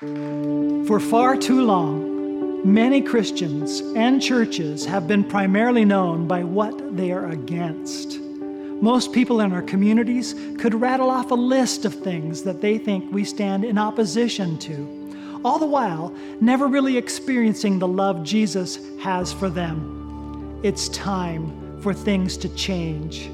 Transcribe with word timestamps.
For 0.00 0.98
far 0.98 1.36
too 1.36 1.60
long, 1.60 2.72
many 2.72 3.02
Christians 3.02 3.80
and 3.94 4.22
churches 4.22 4.86
have 4.86 5.06
been 5.06 5.22
primarily 5.22 5.84
known 5.84 6.26
by 6.26 6.42
what 6.42 6.96
they 6.96 7.12
are 7.12 7.28
against. 7.28 8.18
Most 8.18 9.12
people 9.12 9.42
in 9.42 9.52
our 9.52 9.60
communities 9.60 10.34
could 10.56 10.72
rattle 10.72 11.10
off 11.10 11.30
a 11.32 11.34
list 11.34 11.84
of 11.84 11.92
things 11.92 12.42
that 12.44 12.62
they 12.62 12.78
think 12.78 13.12
we 13.12 13.24
stand 13.24 13.62
in 13.62 13.76
opposition 13.76 14.58
to, 14.60 15.40
all 15.44 15.58
the 15.58 15.66
while 15.66 16.14
never 16.40 16.66
really 16.66 16.96
experiencing 16.96 17.78
the 17.78 17.86
love 17.86 18.24
Jesus 18.24 18.78
has 19.02 19.34
for 19.34 19.50
them. 19.50 20.60
It's 20.62 20.88
time 20.88 21.78
for 21.82 21.92
things 21.92 22.38
to 22.38 22.48
change. 22.54 23.28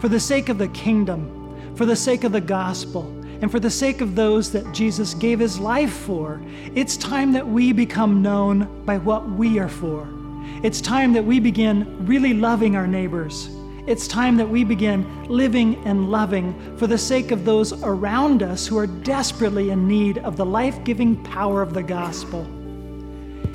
For 0.00 0.08
the 0.08 0.18
sake 0.18 0.48
of 0.48 0.56
the 0.56 0.68
kingdom, 0.68 1.76
for 1.76 1.84
the 1.84 1.94
sake 1.94 2.24
of 2.24 2.32
the 2.32 2.40
gospel, 2.40 3.13
and 3.40 3.50
for 3.50 3.60
the 3.60 3.70
sake 3.70 4.00
of 4.00 4.14
those 4.14 4.52
that 4.52 4.72
Jesus 4.72 5.14
gave 5.14 5.38
his 5.38 5.58
life 5.58 5.92
for, 5.92 6.40
it's 6.74 6.96
time 6.96 7.32
that 7.32 7.46
we 7.46 7.72
become 7.72 8.22
known 8.22 8.84
by 8.84 8.98
what 8.98 9.28
we 9.28 9.58
are 9.58 9.68
for. 9.68 10.08
It's 10.62 10.80
time 10.80 11.12
that 11.12 11.24
we 11.24 11.40
begin 11.40 12.06
really 12.06 12.32
loving 12.32 12.76
our 12.76 12.86
neighbors. 12.86 13.50
It's 13.86 14.08
time 14.08 14.38
that 14.38 14.48
we 14.48 14.64
begin 14.64 15.26
living 15.28 15.76
and 15.84 16.10
loving 16.10 16.76
for 16.78 16.86
the 16.86 16.96
sake 16.96 17.32
of 17.32 17.44
those 17.44 17.72
around 17.82 18.42
us 18.42 18.66
who 18.66 18.78
are 18.78 18.86
desperately 18.86 19.70
in 19.70 19.86
need 19.86 20.18
of 20.18 20.38
the 20.38 20.46
life 20.46 20.82
giving 20.84 21.22
power 21.22 21.60
of 21.60 21.74
the 21.74 21.82
gospel. 21.82 22.46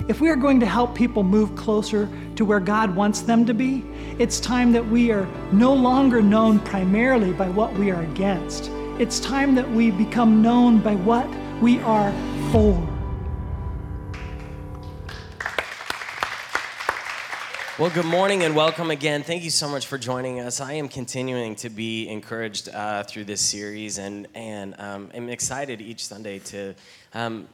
If 0.08 0.22
we 0.22 0.30
are 0.30 0.36
going 0.36 0.60
to 0.60 0.66
help 0.66 0.94
people 0.94 1.24
move 1.24 1.56
closer 1.56 2.08
to 2.36 2.46
where 2.46 2.60
God 2.60 2.96
wants 2.96 3.22
them 3.22 3.46
to 3.46 3.54
be, 3.54 3.84
it's 4.20 4.40
time 4.40 4.72
that 4.74 4.86
we 4.86 5.12
are 5.12 5.28
no 5.52 5.74
longer 5.74 6.22
known 6.22 6.60
primarily 6.60 7.32
by 7.32 7.50
what 7.50 7.74
we 7.74 7.90
are 7.90 8.02
against 8.02 8.70
it's 9.00 9.22
time 9.22 9.56
that 9.56 9.70
we 9.72 9.92
become 9.92 10.42
known 10.42 10.80
by 10.80 10.94
what 10.94 11.26
we 11.62 11.80
are 11.80 12.12
for. 12.52 12.86
Well, 17.80 17.90
good 17.92 18.06
morning 18.06 18.44
and 18.44 18.54
welcome 18.54 18.92
again. 18.92 19.24
Thank 19.24 19.46
you 19.46 19.52
so 19.52 19.70
much 19.70 19.88
for 19.88 19.98
joining 19.98 20.42
us. 20.42 20.60
I 20.60 20.74
am 20.74 20.90
continuing 20.90 21.56
to 21.56 21.70
be 21.70 22.10
encouraged 22.10 22.68
uh, 22.68 23.04
through 23.04 23.24
this 23.24 23.40
series, 23.40 24.00
and 24.00 24.28
and 24.36 24.76
um, 24.78 25.10
I'm 25.16 25.30
excited 25.30 25.80
each 25.80 26.06
Sunday 26.06 26.40
to 26.40 26.76
um, 27.14 27.48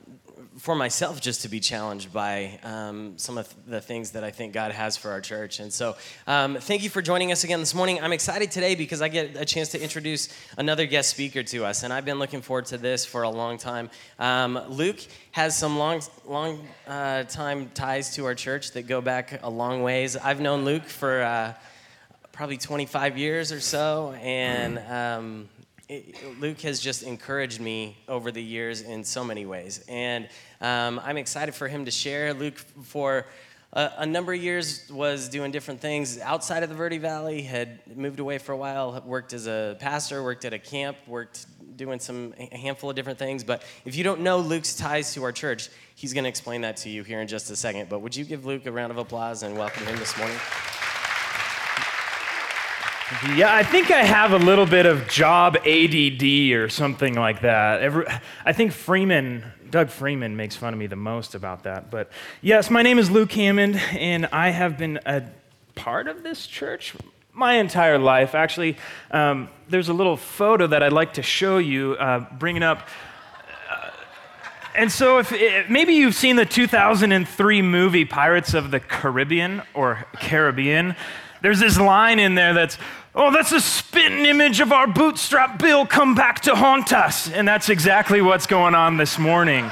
for 0.57 0.73
myself 0.73 1.19
just 1.19 1.41
to 1.41 1.49
be 1.49 1.59
challenged 1.59 2.13
by 2.13 2.59
um, 2.63 3.17
some 3.17 3.37
of 3.37 3.53
the 3.67 3.81
things 3.81 4.11
that 4.11 4.23
I 4.23 4.31
think 4.31 4.53
God 4.53 4.71
has 4.71 4.95
for 4.95 5.11
our 5.11 5.19
church. 5.19 5.59
And 5.59 5.71
so, 5.71 5.97
um, 6.27 6.55
thank 6.55 6.83
you 6.83 6.89
for 6.89 7.01
joining 7.01 7.31
us 7.31 7.43
again 7.43 7.59
this 7.59 7.73
morning. 7.73 8.01
I'm 8.01 8.13
excited 8.13 8.51
today 8.51 8.75
because 8.75 9.01
I 9.01 9.09
get 9.09 9.35
a 9.35 9.43
chance 9.43 9.69
to 9.69 9.81
introduce 9.81 10.29
another 10.57 10.85
guest 10.85 11.09
speaker 11.09 11.43
to 11.43 11.65
us, 11.65 11.83
and 11.83 11.91
I've 11.91 12.05
been 12.05 12.19
looking 12.19 12.41
forward 12.41 12.67
to 12.67 12.77
this 12.77 13.05
for 13.05 13.23
a 13.23 13.29
long 13.29 13.57
time. 13.57 13.89
Um, 14.17 14.59
Luke 14.69 14.99
has 15.31 15.57
some 15.57 15.77
long, 15.77 16.01
long 16.25 16.65
uh, 16.87 17.23
time 17.23 17.69
ties 17.73 18.15
to 18.15 18.25
our 18.25 18.35
church 18.35 18.71
that 18.71 18.83
go 18.87 19.01
back 19.01 19.41
a 19.43 19.49
long 19.49 19.83
ways. 19.83 20.15
I've 20.15 20.39
known 20.39 20.63
Luke 20.63 20.85
for 20.85 21.21
uh, 21.21 21.53
probably 22.31 22.57
25 22.57 23.17
years 23.17 23.51
or 23.51 23.59
so, 23.59 24.13
and 24.21 24.79
um, 24.89 25.49
Luke 26.39 26.61
has 26.61 26.79
just 26.79 27.03
encouraged 27.03 27.59
me 27.59 27.97
over 28.07 28.31
the 28.31 28.41
years 28.41 28.81
in 28.81 29.03
so 29.03 29.23
many 29.23 29.45
ways. 29.45 29.85
And 29.87 30.27
um, 30.59 30.99
I'm 31.03 31.17
excited 31.17 31.53
for 31.53 31.67
him 31.67 31.85
to 31.85 31.91
share. 31.91 32.33
Luke, 32.33 32.57
for 32.83 33.27
a, 33.71 33.91
a, 33.99 34.05
number 34.05 34.33
of 34.33 34.41
years, 34.41 34.89
was 34.89 35.29
doing 35.29 35.51
different 35.51 35.79
things 35.79 36.19
outside 36.19 36.63
of 36.63 36.69
the 36.69 36.75
Verde 36.75 36.97
Valley, 36.97 37.43
had 37.43 37.79
moved 37.95 38.19
away 38.19 38.39
for 38.39 38.51
a 38.51 38.57
while, 38.57 38.99
worked 39.05 39.33
as 39.33 39.47
a 39.47 39.77
pastor, 39.79 40.23
worked 40.23 40.43
at 40.45 40.53
a 40.53 40.59
camp, 40.59 40.97
worked 41.05 41.45
doing 41.75 41.99
some 41.99 42.33
a 42.39 42.57
handful 42.57 42.89
of 42.89 42.95
different 42.95 43.19
things. 43.19 43.43
But 43.43 43.61
if 43.83 43.95
you 43.95 44.03
don't 44.03 44.21
know 44.21 44.39
Luke's 44.39 44.75
ties 44.75 45.13
to 45.13 45.23
our 45.23 45.31
church, 45.31 45.69
he's 45.93 46.13
going 46.13 46.23
to 46.23 46.29
explain 46.29 46.61
that 46.61 46.77
to 46.77 46.89
you 46.89 47.03
here 47.03 47.21
in 47.21 47.27
just 47.27 47.51
a 47.51 47.55
second. 47.55 47.89
But 47.89 47.99
would 47.99 48.15
you 48.15 48.25
give 48.25 48.45
Luke 48.45 48.65
a 48.65 48.71
round 48.71 48.91
of 48.91 48.97
applause 48.97 49.43
and 49.43 49.55
welcome 49.55 49.85
him 49.85 49.97
this 49.97 50.17
morning? 50.17 50.37
Yeah, 53.35 53.53
I 53.53 53.61
think 53.61 53.91
I 53.91 54.03
have 54.03 54.31
a 54.33 54.39
little 54.39 54.65
bit 54.65 54.87
of 54.87 55.07
job 55.07 55.57
ADD 55.57 56.23
or 56.53 56.69
something 56.69 57.13
like 57.13 57.41
that. 57.41 57.81
Every, 57.81 58.07
I 58.43 58.51
think 58.51 58.71
Freeman, 58.71 59.43
Doug 59.69 59.89
Freeman, 59.89 60.35
makes 60.35 60.55
fun 60.55 60.73
of 60.73 60.79
me 60.79 60.87
the 60.87 60.95
most 60.95 61.35
about 61.35 61.63
that. 61.63 61.91
But 61.91 62.11
yes, 62.41 62.71
my 62.71 62.81
name 62.81 62.97
is 62.97 63.11
Luke 63.11 63.31
Hammond, 63.31 63.75
and 63.91 64.25
I 64.31 64.49
have 64.49 64.79
been 64.79 64.99
a 65.05 65.21
part 65.75 66.07
of 66.07 66.23
this 66.23 66.47
church 66.47 66.95
my 67.31 67.53
entire 67.53 67.99
life. 67.99 68.33
Actually, 68.33 68.75
um, 69.11 69.49
there's 69.69 69.89
a 69.89 69.93
little 69.93 70.17
photo 70.17 70.65
that 70.65 70.81
I'd 70.81 70.91
like 70.91 71.13
to 71.13 71.21
show 71.21 71.59
you, 71.59 71.93
uh, 71.93 72.25
bringing 72.39 72.63
up. 72.63 72.87
And 74.73 74.91
so, 74.91 75.19
if, 75.19 75.31
if 75.31 75.69
maybe 75.69 75.93
you've 75.93 76.15
seen 76.15 76.37
the 76.37 76.45
2003 76.45 77.61
movie 77.61 78.03
Pirates 78.03 78.55
of 78.55 78.71
the 78.71 78.79
Caribbean 78.79 79.61
or 79.75 80.05
Caribbean, 80.19 80.95
there's 81.45 81.59
this 81.59 81.79
line 81.79 82.17
in 82.17 82.33
there 82.33 82.55
that's, 82.55 82.75
oh, 83.13 83.31
that's 83.31 83.51
a 83.51 83.61
spitting 83.61 84.25
image 84.25 84.61
of 84.61 84.71
our 84.71 84.87
bootstrap 84.87 85.59
Bill 85.59 85.85
come 85.85 86.15
back 86.15 86.39
to 86.39 86.55
haunt 86.55 86.91
us. 86.91 87.29
And 87.29 87.47
that's 87.47 87.69
exactly 87.69 88.19
what's 88.19 88.47
going 88.47 88.73
on 88.73 88.97
this 88.97 89.19
morning 89.19 89.69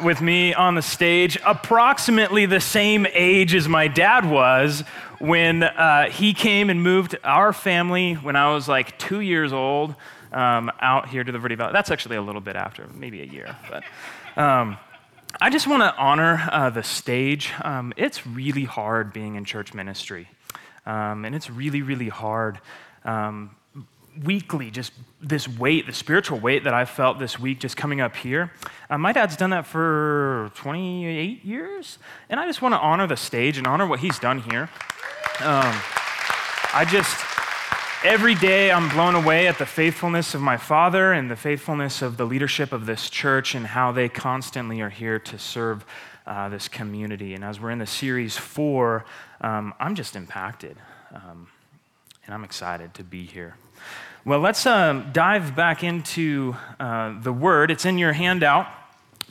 with 0.00 0.22
me 0.22 0.54
on 0.54 0.74
the 0.74 0.80
stage, 0.80 1.38
approximately 1.44 2.46
the 2.46 2.58
same 2.58 3.06
age 3.12 3.54
as 3.54 3.68
my 3.68 3.86
dad 3.86 4.24
was 4.24 4.80
when 5.18 5.62
uh, 5.62 6.08
he 6.08 6.32
came 6.32 6.70
and 6.70 6.82
moved 6.82 7.16
our 7.22 7.52
family 7.52 8.14
when 8.14 8.34
I 8.34 8.54
was 8.54 8.66
like 8.66 8.98
two 8.98 9.20
years 9.20 9.52
old 9.52 9.94
um, 10.32 10.72
out 10.80 11.10
here 11.10 11.22
to 11.22 11.30
the 11.30 11.38
Verde 11.38 11.54
Valley. 11.54 11.74
That's 11.74 11.90
actually 11.90 12.16
a 12.16 12.22
little 12.22 12.40
bit 12.40 12.56
after, 12.56 12.88
maybe 12.94 13.20
a 13.20 13.26
year. 13.26 13.54
But 13.68 13.84
um, 14.42 14.78
I 15.38 15.50
just 15.50 15.66
want 15.66 15.82
to 15.82 15.94
honor 15.96 16.48
uh, 16.50 16.70
the 16.70 16.82
stage. 16.82 17.52
Um, 17.62 17.92
it's 17.98 18.26
really 18.26 18.64
hard 18.64 19.12
being 19.12 19.34
in 19.34 19.44
church 19.44 19.74
ministry. 19.74 20.28
Um, 20.86 21.24
and 21.24 21.34
it's 21.34 21.48
really, 21.50 21.82
really 21.82 22.08
hard. 22.08 22.60
Um, 23.04 23.56
weekly, 24.24 24.70
just 24.70 24.92
this 25.20 25.48
weight, 25.48 25.86
the 25.86 25.92
spiritual 25.92 26.38
weight 26.38 26.64
that 26.64 26.74
I 26.74 26.84
felt 26.84 27.18
this 27.18 27.38
week 27.38 27.60
just 27.60 27.76
coming 27.76 28.00
up 28.00 28.16
here. 28.16 28.52
Uh, 28.90 28.98
my 28.98 29.12
dad's 29.12 29.36
done 29.36 29.50
that 29.50 29.66
for 29.66 30.50
28 30.56 31.44
years, 31.44 31.98
and 32.28 32.38
I 32.38 32.46
just 32.46 32.60
want 32.60 32.74
to 32.74 32.78
honor 32.78 33.06
the 33.06 33.16
stage 33.16 33.58
and 33.58 33.66
honor 33.66 33.86
what 33.86 34.00
he's 34.00 34.18
done 34.18 34.40
here. 34.40 34.68
Um, 35.40 35.74
I 36.74 36.86
just, 36.88 37.16
every 38.04 38.34
day 38.34 38.70
I'm 38.70 38.88
blown 38.90 39.14
away 39.14 39.46
at 39.46 39.58
the 39.58 39.66
faithfulness 39.66 40.34
of 40.34 40.40
my 40.40 40.56
father 40.56 41.12
and 41.12 41.30
the 41.30 41.36
faithfulness 41.36 42.02
of 42.02 42.16
the 42.16 42.24
leadership 42.24 42.72
of 42.72 42.86
this 42.86 43.08
church 43.08 43.54
and 43.54 43.66
how 43.66 43.92
they 43.92 44.08
constantly 44.08 44.80
are 44.80 44.90
here 44.90 45.18
to 45.18 45.38
serve 45.38 45.84
uh, 46.26 46.48
this 46.48 46.68
community. 46.68 47.34
And 47.34 47.44
as 47.44 47.58
we're 47.58 47.70
in 47.70 47.78
the 47.78 47.86
series 47.86 48.36
For, 48.36 49.04
um, 49.42 49.74
I'm 49.78 49.94
just 49.94 50.16
impacted. 50.16 50.76
Um, 51.14 51.48
and 52.24 52.34
I'm 52.34 52.44
excited 52.44 52.94
to 52.94 53.04
be 53.04 53.24
here. 53.24 53.56
Well, 54.24 54.38
let's 54.38 54.64
uh, 54.66 55.04
dive 55.12 55.56
back 55.56 55.82
into 55.82 56.56
uh, 56.78 57.20
the 57.20 57.32
word. 57.32 57.70
It's 57.70 57.84
in 57.84 57.98
your 57.98 58.12
handout. 58.12 58.68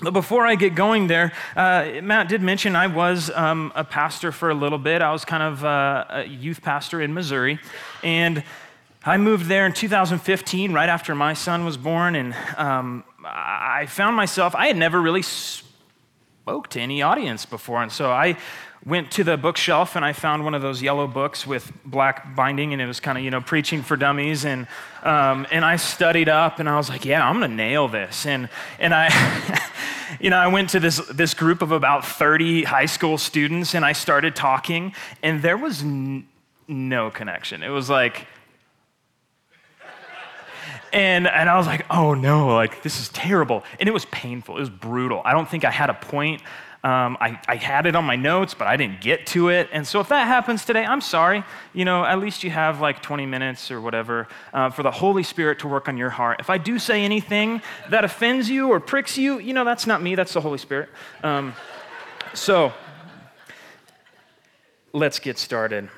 But 0.02 0.12
before 0.12 0.46
I 0.46 0.56
get 0.56 0.76
going 0.76 1.08
there, 1.08 1.32
uh, 1.56 2.02
Matt 2.02 2.28
did 2.28 2.42
mention 2.42 2.76
I 2.76 2.88
was 2.88 3.30
um, 3.30 3.72
a 3.76 3.84
pastor 3.84 4.32
for 4.32 4.50
a 4.50 4.54
little 4.54 4.80
bit. 4.80 5.02
I 5.02 5.12
was 5.12 5.24
kind 5.24 5.44
of 5.44 5.64
uh, 5.64 6.06
a 6.10 6.24
youth 6.26 6.62
pastor 6.62 7.02
in 7.02 7.14
Missouri. 7.14 7.60
And 8.04 8.44
I 9.06 9.18
moved 9.18 9.46
there 9.46 9.66
in 9.66 9.74
2015, 9.74 10.74
right 10.74 10.90
after 10.90 11.16
my 11.16 11.34
son 11.34 11.64
was 11.66 11.78
born. 11.78 12.16
And 12.16 12.36
um, 12.58 13.04
I 13.24 13.86
found 13.86 14.16
myself, 14.16 14.56
I 14.56 14.68
had 14.68 14.76
never 14.76 15.00
really 15.00 15.22
spoke 16.42 16.68
to 16.68 16.80
any 16.80 17.04
audience 17.04 17.46
before. 17.46 17.84
And 17.84 17.92
so 17.92 18.10
I 18.10 18.36
went 18.84 19.12
to 19.12 19.24
the 19.24 19.38
bookshelf 19.38 19.96
and 19.96 20.04
I 20.04 20.12
found 20.12 20.44
one 20.44 20.56
of 20.56 20.64
those 20.64 20.82
yellow 20.82 21.06
books 21.06 21.46
with 21.46 21.72
black 21.86 22.36
binding, 22.36 22.74
and 22.74 22.82
it 22.82 22.88
was 22.88 23.00
kind 23.00 23.16
of, 23.16 23.24
you 23.24 23.30
know, 23.30 23.42
preaching 23.42 23.84
for 23.84 23.96
dummies. 23.96 24.44
And, 24.44 24.66
um, 25.04 25.46
and 25.52 25.64
I 25.64 25.76
studied 25.76 26.30
up 26.30 26.58
and 26.58 26.68
I 26.68 26.78
was 26.78 26.90
like, 26.90 27.06
yeah, 27.06 27.24
I'm 27.24 27.38
going 27.38 27.52
to 27.52 27.56
nail 27.56 27.88
this. 27.88 28.26
And, 28.26 28.50
and 28.80 28.92
I, 28.92 29.62
you 30.20 30.32
know, 30.32 30.38
I 30.38 30.48
went 30.48 30.72
to 30.72 30.80
this, 30.80 30.98
this 31.10 31.36
group 31.36 31.62
of 31.62 31.72
about 31.72 32.08
30 32.08 32.64
high 32.64 32.88
school 32.88 33.20
students 33.20 33.76
and 33.76 33.86
I 33.86 33.92
started 33.92 34.36
talking, 34.36 34.96
and 35.22 35.44
there 35.44 35.58
was 35.58 35.84
n- 35.84 36.28
no 36.68 37.12
connection. 37.12 37.62
It 37.62 37.70
was 37.70 37.88
like, 37.88 38.26
and, 40.94 41.28
and 41.28 41.50
I 41.50 41.58
was 41.58 41.68
like, 41.68 41.86
oh 41.90 42.14
no, 42.14 42.54
like 42.54 42.84
this 42.84 43.00
is 43.00 43.10
terrible. 43.10 43.64
And 43.80 43.88
it 43.88 43.92
was 43.92 44.06
painful, 44.06 44.58
it 44.58 44.60
was 44.60 44.70
brutal. 44.70 45.22
I 45.26 45.32
don't 45.34 45.50
think 45.50 45.66
I 45.66 45.72
had 45.72 45.90
a 45.90 45.94
point. 45.94 46.42
Um, 46.84 47.16
I, 47.22 47.40
I 47.48 47.58
had 47.58 47.86
it 47.86 47.96
on 47.96 48.06
my 48.06 48.16
notes, 48.16 48.56
but 48.56 48.66
I 48.66 48.76
didn't 48.76 49.02
get 49.02 49.28
to 49.28 49.50
it. 49.50 49.70
And 49.72 49.86
so 49.86 50.00
if 50.00 50.10
that 50.10 50.26
happens 50.26 50.66
today, 50.66 50.84
I'm 50.84 51.02
sorry. 51.02 51.44
You 51.74 51.86
know, 51.86 52.04
at 52.04 52.18
least 52.18 52.44
you 52.44 52.50
have 52.50 52.82
like 52.82 53.04
20 53.04 53.28
minutes 53.28 53.70
or 53.70 53.80
whatever 53.80 54.28
uh, 54.52 54.72
for 54.72 54.82
the 54.82 54.90
Holy 54.90 55.22
Spirit 55.22 55.60
to 55.60 55.68
work 55.68 55.88
on 55.88 55.96
your 55.96 56.10
heart. 56.10 56.40
If 56.40 56.50
I 56.50 56.58
do 56.58 56.80
say 56.80 57.04
anything 57.04 57.62
that 57.90 58.04
offends 58.04 58.50
you 58.50 58.70
or 58.70 58.80
pricks 58.80 59.16
you, 59.16 59.38
you 59.38 59.54
know, 59.54 59.64
that's 59.64 59.86
not 59.86 60.02
me, 60.02 60.16
that's 60.16 60.34
the 60.34 60.42
Holy 60.42 60.58
Spirit. 60.58 60.90
Um, 61.24 61.54
so 62.34 62.74
let's 64.92 65.20
get 65.20 65.38
started. 65.38 65.90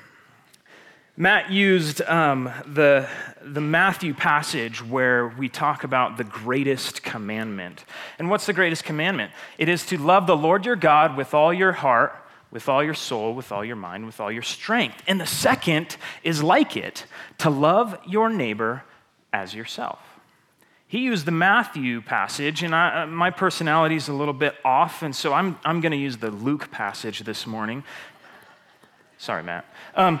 Matt 1.16 1.52
used 1.52 2.02
um, 2.02 2.50
the, 2.66 3.08
the 3.40 3.60
Matthew 3.60 4.14
passage 4.14 4.84
where 4.84 5.28
we 5.28 5.48
talk 5.48 5.84
about 5.84 6.16
the 6.16 6.24
greatest 6.24 7.04
commandment. 7.04 7.84
And 8.18 8.30
what's 8.30 8.46
the 8.46 8.52
greatest 8.52 8.82
commandment? 8.82 9.30
It 9.56 9.68
is 9.68 9.86
to 9.86 9.96
love 9.96 10.26
the 10.26 10.36
Lord 10.36 10.66
your 10.66 10.74
God 10.74 11.16
with 11.16 11.32
all 11.32 11.54
your 11.54 11.70
heart, 11.70 12.16
with 12.50 12.68
all 12.68 12.82
your 12.82 12.94
soul, 12.94 13.32
with 13.32 13.52
all 13.52 13.64
your 13.64 13.76
mind, 13.76 14.06
with 14.06 14.18
all 14.18 14.32
your 14.32 14.42
strength. 14.42 15.04
And 15.06 15.20
the 15.20 15.26
second 15.26 15.96
is 16.24 16.42
like 16.42 16.76
it 16.76 17.06
to 17.38 17.50
love 17.50 17.96
your 18.04 18.28
neighbor 18.28 18.82
as 19.32 19.54
yourself. 19.54 20.00
He 20.88 20.98
used 20.98 21.26
the 21.26 21.32
Matthew 21.32 22.00
passage, 22.00 22.64
and 22.64 22.74
I, 22.74 23.02
uh, 23.02 23.06
my 23.06 23.30
personality 23.30 23.94
is 23.94 24.08
a 24.08 24.12
little 24.12 24.34
bit 24.34 24.56
off, 24.64 25.02
and 25.02 25.14
so 25.14 25.32
I'm, 25.32 25.58
I'm 25.64 25.80
going 25.80 25.92
to 25.92 25.98
use 25.98 26.16
the 26.16 26.30
Luke 26.30 26.72
passage 26.72 27.20
this 27.20 27.46
morning. 27.46 27.84
Sorry, 29.18 29.42
Matt. 29.42 29.64
Um, 29.94 30.20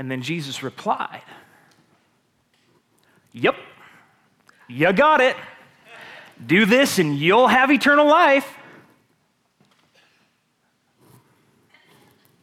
And 0.00 0.10
then 0.10 0.22
Jesus 0.22 0.62
replied, 0.62 1.20
Yep, 3.32 3.54
you 4.66 4.90
got 4.94 5.20
it. 5.20 5.36
Do 6.44 6.64
this 6.64 6.98
and 6.98 7.18
you'll 7.18 7.48
have 7.48 7.70
eternal 7.70 8.06
life. 8.06 8.50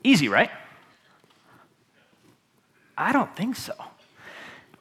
Easy, 0.04 0.30
right? 0.30 0.52
I 2.96 3.12
don't 3.12 3.36
think 3.36 3.56
so. 3.56 3.74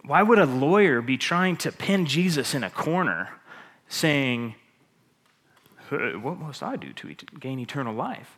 Why 0.05 0.23
would 0.23 0.39
a 0.39 0.45
lawyer 0.45 1.01
be 1.01 1.17
trying 1.17 1.57
to 1.57 1.73
pin 1.73 2.05
Jesus 2.05 2.55
in 2.55 2.63
a 2.63 2.69
corner 2.69 3.31
saying, 3.89 4.55
What 5.89 6.37
must 6.37 6.63
I 6.63 6.77
do 6.77 6.93
to 6.93 7.15
gain 7.41 7.59
eternal 7.59 7.95
life? 7.95 8.37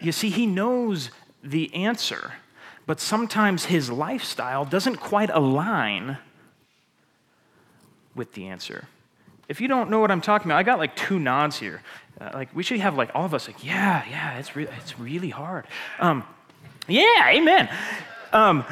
You 0.00 0.10
see, 0.10 0.30
he 0.30 0.46
knows 0.46 1.12
the 1.44 1.72
answer 1.72 2.32
but 2.86 3.00
sometimes 3.00 3.66
his 3.66 3.90
lifestyle 3.90 4.64
doesn't 4.64 4.96
quite 4.96 5.30
align 5.30 6.18
with 8.14 8.32
the 8.32 8.46
answer. 8.46 8.86
If 9.48 9.60
you 9.60 9.68
don't 9.68 9.90
know 9.90 10.00
what 10.00 10.10
I'm 10.10 10.20
talking 10.20 10.50
about, 10.50 10.58
I 10.58 10.62
got 10.62 10.78
like 10.78 10.96
two 10.96 11.18
nods 11.18 11.58
here. 11.58 11.82
Uh, 12.20 12.30
like 12.32 12.54
we 12.54 12.62
should 12.62 12.80
have 12.80 12.96
like 12.96 13.10
all 13.14 13.24
of 13.24 13.34
us 13.34 13.46
like, 13.46 13.62
yeah, 13.64 14.04
yeah, 14.08 14.38
it's 14.38 14.56
re- 14.56 14.68
it's 14.80 14.98
really 14.98 15.30
hard. 15.30 15.66
Um, 15.98 16.24
yeah, 16.88 17.28
amen. 17.28 17.68
Um, 18.32 18.64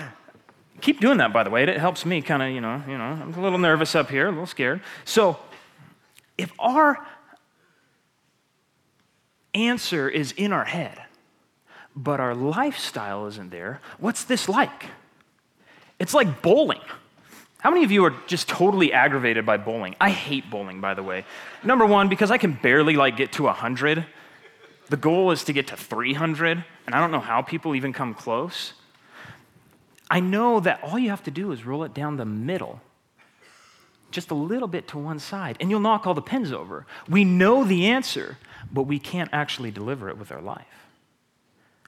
keep 0.80 1.00
doing 1.00 1.18
that, 1.18 1.32
by 1.32 1.42
the 1.42 1.50
way. 1.50 1.64
It 1.64 1.78
helps 1.78 2.06
me 2.06 2.22
kind 2.22 2.42
of, 2.42 2.50
you 2.50 2.60
know, 2.60 2.82
you 2.88 2.96
know, 2.96 3.04
I'm 3.04 3.34
a 3.34 3.40
little 3.40 3.58
nervous 3.58 3.94
up 3.94 4.10
here, 4.10 4.26
a 4.26 4.30
little 4.30 4.46
scared. 4.46 4.80
So, 5.04 5.38
if 6.38 6.52
our 6.58 7.04
answer 9.52 10.08
is 10.08 10.32
in 10.32 10.52
our 10.52 10.64
head, 10.64 11.03
but 11.96 12.20
our 12.20 12.34
lifestyle 12.34 13.26
isn't 13.26 13.50
there, 13.50 13.80
what's 13.98 14.24
this 14.24 14.48
like? 14.48 14.86
It's 15.98 16.14
like 16.14 16.42
bowling. 16.42 16.80
How 17.58 17.70
many 17.70 17.84
of 17.84 17.90
you 17.90 18.04
are 18.04 18.14
just 18.26 18.48
totally 18.48 18.92
aggravated 18.92 19.46
by 19.46 19.56
bowling? 19.56 19.96
I 20.00 20.10
hate 20.10 20.50
bowling, 20.50 20.80
by 20.80 20.94
the 20.94 21.02
way. 21.02 21.24
Number 21.62 21.86
one, 21.86 22.08
because 22.08 22.30
I 22.30 22.36
can 22.36 22.52
barely 22.52 22.96
like 22.96 23.16
get 23.16 23.32
to 23.32 23.44
100. 23.44 24.04
The 24.90 24.96
goal 24.98 25.30
is 25.30 25.44
to 25.44 25.52
get 25.54 25.68
to 25.68 25.76
300, 25.76 26.62
and 26.86 26.94
I 26.94 27.00
don't 27.00 27.10
know 27.10 27.20
how 27.20 27.40
people 27.40 27.74
even 27.74 27.94
come 27.94 28.12
close. 28.12 28.74
I 30.10 30.20
know 30.20 30.60
that 30.60 30.80
all 30.82 30.98
you 30.98 31.08
have 31.08 31.24
to 31.24 31.30
do 31.30 31.52
is 31.52 31.64
roll 31.64 31.84
it 31.84 31.94
down 31.94 32.18
the 32.18 32.26
middle, 32.26 32.82
just 34.10 34.30
a 34.30 34.34
little 34.34 34.68
bit 34.68 34.86
to 34.88 34.98
one 34.98 35.18
side, 35.18 35.56
and 35.58 35.70
you'll 35.70 35.80
knock 35.80 36.06
all 36.06 36.12
the 36.12 36.20
pins 36.20 36.52
over. 36.52 36.86
We 37.08 37.24
know 37.24 37.64
the 37.64 37.86
answer, 37.86 38.36
but 38.70 38.82
we 38.82 38.98
can't 38.98 39.30
actually 39.32 39.70
deliver 39.70 40.10
it 40.10 40.18
with 40.18 40.30
our 40.30 40.42
life. 40.42 40.83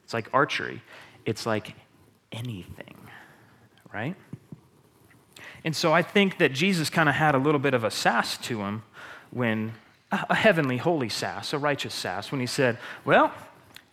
It's 0.06 0.14
like 0.14 0.28
archery, 0.32 0.82
it's 1.24 1.46
like 1.46 1.74
anything, 2.30 2.96
right? 3.92 4.14
And 5.64 5.74
so 5.74 5.92
I 5.92 6.00
think 6.00 6.38
that 6.38 6.52
Jesus 6.52 6.88
kind 6.88 7.08
of 7.08 7.16
had 7.16 7.34
a 7.34 7.38
little 7.38 7.58
bit 7.58 7.74
of 7.74 7.82
a 7.82 7.90
sass 7.90 8.38
to 8.38 8.60
him 8.60 8.84
when, 9.32 9.72
a 10.12 10.36
heavenly, 10.36 10.76
holy 10.76 11.08
sass, 11.08 11.52
a 11.52 11.58
righteous 11.58 11.92
sass, 11.92 12.30
when 12.30 12.40
he 12.40 12.46
said, 12.46 12.78
Well, 13.04 13.32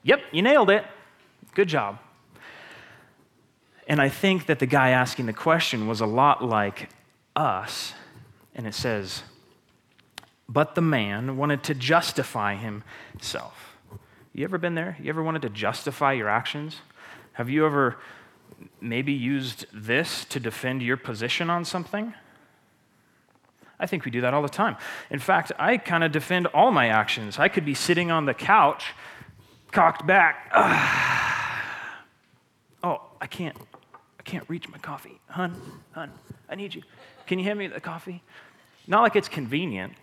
yep, 0.04 0.22
you 0.32 0.44
nailed 0.44 0.70
it. 0.70 0.86
Good 1.56 1.68
job. 1.68 1.98
And 3.88 4.00
I 4.00 4.10
think 4.10 4.46
that 4.46 4.60
the 4.60 4.68
guy 4.68 4.90
asking 4.90 5.26
the 5.26 5.34
question 5.34 5.88
was 5.88 6.00
a 6.00 6.06
lot 6.06 6.44
like 6.44 6.90
us. 7.36 7.96
And 8.54 8.68
it 8.68 8.76
says, 8.76 9.24
But 10.48 10.76
the 10.76 10.82
man 10.82 11.38
wanted 11.38 11.64
to 11.64 11.74
justify 11.74 12.54
himself. 12.54 13.73
You 14.34 14.44
ever 14.46 14.58
been 14.58 14.76
there? 14.76 14.98
You 15.00 15.10
ever 15.10 15.22
wanted 15.22 15.44
to 15.44 15.50
justify 15.50 16.14
your 16.14 16.28
actions? 16.28 16.78
Have 17.34 17.50
you 17.50 17.66
ever 17.66 17.98
maybe 18.82 19.14
used 19.14 19.66
this 19.72 20.26
to 20.26 20.40
defend 20.40 20.82
your 20.82 20.98
position 20.98 21.50
on 21.50 21.66
something? 21.66 22.14
I 23.80 23.86
think 23.86 24.06
we 24.06 24.12
do 24.12 24.22
that 24.22 24.34
all 24.34 24.42
the 24.42 24.50
time. 24.50 24.78
In 25.10 25.20
fact, 25.20 25.52
I 25.60 25.78
kind 25.78 26.04
of 26.04 26.12
defend 26.12 26.48
all 26.48 26.72
my 26.72 26.88
actions. 26.88 27.38
I 27.38 27.48
could 27.48 27.66
be 27.66 27.74
sitting 27.74 28.12
on 28.12 28.26
the 28.26 28.34
couch, 28.34 28.94
cocked 29.72 30.06
back. 30.08 30.52
Oh, 32.86 33.02
I 33.22 33.28
can't. 33.28 33.56
I 34.20 34.24
can't 34.24 34.48
reach 34.50 34.68
my 34.70 34.78
coffee. 34.78 35.20
Hun, 35.28 35.56
hun, 35.92 36.12
I 36.50 36.56
need 36.56 36.74
you. 36.74 36.82
Can 37.28 37.40
you 37.40 37.46
hand 37.46 37.60
me 37.60 37.68
the 37.68 37.80
coffee? 37.80 38.24
Not 38.88 39.02
like 39.02 39.16
it's 39.16 39.30
convenient. 39.30 39.94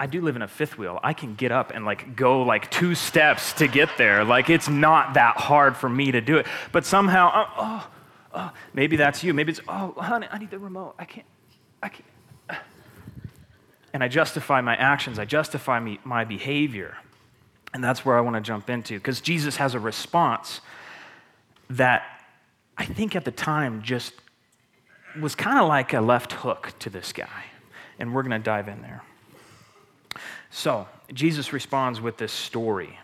I 0.00 0.06
do 0.06 0.20
live 0.20 0.36
in 0.36 0.42
a 0.42 0.48
fifth 0.48 0.78
wheel. 0.78 1.00
I 1.02 1.12
can 1.12 1.34
get 1.34 1.50
up 1.50 1.72
and 1.74 1.84
like 1.84 2.14
go 2.14 2.42
like 2.42 2.70
two 2.70 2.94
steps 2.94 3.52
to 3.54 3.66
get 3.66 3.88
there. 3.98 4.24
Like 4.24 4.48
it's 4.48 4.68
not 4.68 5.14
that 5.14 5.36
hard 5.36 5.76
for 5.76 5.88
me 5.88 6.12
to 6.12 6.20
do 6.20 6.36
it. 6.36 6.46
But 6.70 6.84
somehow, 6.86 7.32
oh, 7.34 7.52
oh, 7.58 7.90
oh 8.34 8.52
maybe 8.74 8.96
that's 8.96 9.24
you. 9.24 9.34
Maybe 9.34 9.52
it's, 9.52 9.60
oh, 9.66 9.94
honey, 9.96 10.28
I 10.30 10.38
need 10.38 10.50
the 10.50 10.58
remote. 10.58 10.94
I 10.98 11.04
can't, 11.04 11.26
I 11.82 11.88
can't. 11.88 12.04
And 13.92 14.04
I 14.04 14.08
justify 14.08 14.60
my 14.60 14.76
actions. 14.76 15.18
I 15.18 15.24
justify 15.24 15.80
me, 15.80 15.98
my 16.04 16.24
behavior. 16.24 16.96
And 17.74 17.82
that's 17.82 18.04
where 18.04 18.16
I 18.16 18.20
want 18.20 18.36
to 18.36 18.40
jump 18.40 18.70
into 18.70 18.94
because 18.94 19.20
Jesus 19.20 19.56
has 19.56 19.74
a 19.74 19.80
response 19.80 20.60
that 21.70 22.04
I 22.76 22.84
think 22.84 23.16
at 23.16 23.24
the 23.24 23.30
time 23.30 23.82
just 23.82 24.12
was 25.20 25.34
kind 25.34 25.58
of 25.58 25.68
like 25.68 25.92
a 25.92 26.00
left 26.00 26.32
hook 26.32 26.72
to 26.78 26.90
this 26.90 27.12
guy. 27.12 27.44
And 27.98 28.14
we're 28.14 28.22
going 28.22 28.30
to 28.30 28.38
dive 28.38 28.68
in 28.68 28.80
there. 28.82 29.02
So, 30.50 30.88
Jesus 31.12 31.52
responds 31.52 32.00
with 32.00 32.16
this 32.16 32.32
story. 32.32 32.98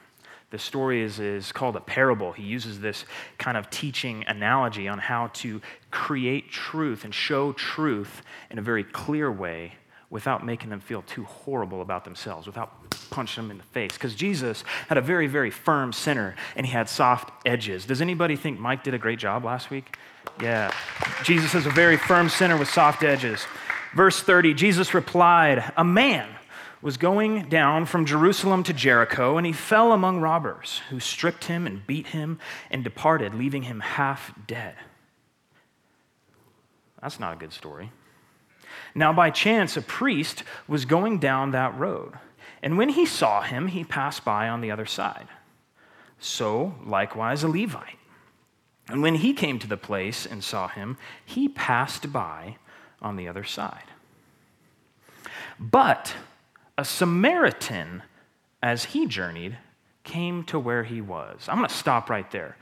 The 0.51 0.59
story 0.59 1.03
is, 1.03 1.19
is 1.19 1.51
called 1.53 1.75
a 1.75 1.81
parable. 1.81 2.33
He 2.33 2.45
uses 2.45 2.81
this 2.81 3.05
kind 3.39 3.57
of 3.57 3.71
teaching 3.71 4.25
analogy 4.29 4.87
on 4.87 4.99
how 4.99 5.29
to 5.35 5.61
create 5.91 6.51
truth 6.51 7.05
and 7.05 7.15
show 7.15 7.53
truth 7.53 8.23
in 8.51 8.59
a 8.59 8.63
very 8.63 8.85
clear 8.85 9.33
way 9.33 9.73
without 10.11 10.47
making 10.47 10.71
them 10.71 10.79
feel 10.79 11.03
too 11.03 11.25
horrible 11.25 11.83
about 11.83 12.05
themselves, 12.05 12.47
without 12.47 12.89
punching 13.11 13.43
them 13.43 13.51
in 13.51 13.59
the 13.59 13.65
face. 13.65 13.95
Because 13.95 14.15
Jesus 14.15 14.63
had 14.89 14.97
a 14.97 15.01
very, 15.01 15.27
very 15.27 15.51
firm 15.51 15.93
center 15.93 16.37
and 16.55 16.65
he 16.65 16.73
had 16.73 16.89
soft 16.89 17.33
edges. 17.45 17.85
Does 17.85 18.01
anybody 18.01 18.37
think 18.37 18.61
Mike 18.61 18.85
did 18.85 18.95
a 18.95 18.99
great 18.99 19.19
job 19.19 19.45
last 19.45 19.71
week? 19.71 19.97
Yeah. 20.41 20.73
Jesus 21.25 21.53
has 21.53 21.67
a 21.67 21.71
very 21.71 21.97
firm 21.97 22.29
center 22.29 22.57
with 22.57 22.71
soft 22.71 23.03
edges. 23.03 23.45
Verse 23.97 24.21
30 24.21 24.55
Jesus 24.55 24.95
replied, 24.95 25.73
A 25.77 25.85
man 25.85 26.29
was 26.85 26.99
going 26.99 27.49
down 27.49 27.87
from 27.87 28.05
Jerusalem 28.05 28.63
to 28.63 28.75
Jericho, 28.75 29.39
and 29.39 29.47
he 29.47 29.55
fell 29.55 29.91
among 29.91 30.21
robbers, 30.21 30.83
who 30.91 31.01
stripped 31.01 31.47
him 31.47 31.67
and 31.67 31.87
beat 31.87 32.09
him 32.09 32.39
and 32.71 32.85
departed, 32.85 33.35
leaving 33.35 33.63
him 33.63 33.81
half 33.81 34.35
dead. 34.47 34.75
That's 37.01 37.19
not 37.19 37.33
a 37.33 37.39
good 37.39 37.55
story. 37.55 37.91
Now, 38.95 39.15
by 39.15 39.31
chance, 39.31 39.79
a 39.79 39.81
priest 39.81 40.45
was 40.69 40.85
going 40.85 41.21
down 41.21 41.53
that 41.53 41.75
road, 41.75 42.19
and 42.63 42.77
when 42.77 42.91
he 42.91 43.07
saw 43.07 43.41
him, 43.41 43.69
he 43.69 43.83
passed 43.83 44.23
by 44.23 44.51
on 44.51 44.61
the 44.61 44.71
other 44.71 44.85
side. 44.85 45.29
So, 46.19 46.75
likewise, 46.85 47.43
a 47.43 47.49
Levite. 47.49 47.99
And 48.91 49.01
when 49.01 49.15
he 49.15 49.33
came 49.33 49.59
to 49.61 49.67
the 49.67 49.79
place 49.79 50.27
and 50.27 50.45
saw 50.45 50.69
him, 50.69 50.99
he 51.25 51.49
passed 51.49 52.13
by 52.13 52.59
on 53.01 53.17
the 53.17 53.27
other 53.27 53.45
side. 53.45 53.85
But 55.59 56.15
a 56.77 56.85
Samaritan, 56.85 58.03
as 58.63 58.85
he 58.87 59.07
journeyed, 59.07 59.59
came 60.03 60.45
to 60.45 60.59
where 60.59 60.85
he 60.85 61.01
was. 61.01 61.47
I'm 61.49 61.59
going 61.59 61.69
to 61.69 61.75
stop 61.75 62.11
right 62.11 62.31
there. 62.31 62.57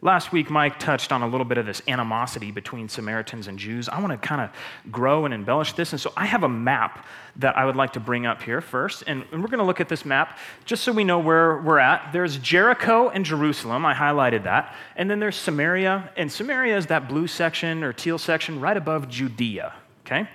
Last 0.00 0.30
week, 0.30 0.48
Mike 0.48 0.78
touched 0.78 1.10
on 1.10 1.22
a 1.22 1.26
little 1.26 1.44
bit 1.44 1.58
of 1.58 1.66
this 1.66 1.82
animosity 1.88 2.52
between 2.52 2.88
Samaritans 2.88 3.48
and 3.48 3.58
Jews. 3.58 3.88
I 3.88 4.00
want 4.00 4.12
to 4.12 4.28
kind 4.28 4.40
of 4.40 4.92
grow 4.92 5.24
and 5.24 5.34
embellish 5.34 5.72
this. 5.72 5.92
And 5.92 6.00
so 6.00 6.12
I 6.16 6.24
have 6.24 6.44
a 6.44 6.48
map 6.48 7.04
that 7.34 7.58
I 7.58 7.64
would 7.64 7.74
like 7.74 7.94
to 7.94 8.00
bring 8.00 8.24
up 8.24 8.40
here 8.40 8.60
first. 8.60 9.02
And, 9.08 9.24
we're 9.32 9.48
going 9.48 9.58
to 9.58 9.64
look 9.64 9.80
at 9.80 9.88
this 9.88 10.04
map 10.04 10.38
just 10.64 10.84
so 10.84 10.92
we 10.92 11.02
know 11.02 11.18
where 11.18 11.58
we're 11.58 11.80
at. 11.80 12.12
There's 12.12 12.36
Jericho 12.38 13.08
and 13.08 13.24
Jerusalem. 13.24 13.84
I 13.84 13.92
highlighted 13.92 14.44
that. 14.44 14.72
And 14.94 15.10
then 15.10 15.18
there's 15.18 15.34
Samaria. 15.34 16.12
And 16.16 16.30
Samaria 16.30 16.76
is 16.76 16.86
that 16.86 17.08
blue 17.08 17.26
section 17.26 17.82
or 17.82 17.92
teal 17.92 18.18
section 18.18 18.60
right 18.60 18.76
above 18.76 19.08
Judea. 19.08 19.74
Okay? 20.06 20.28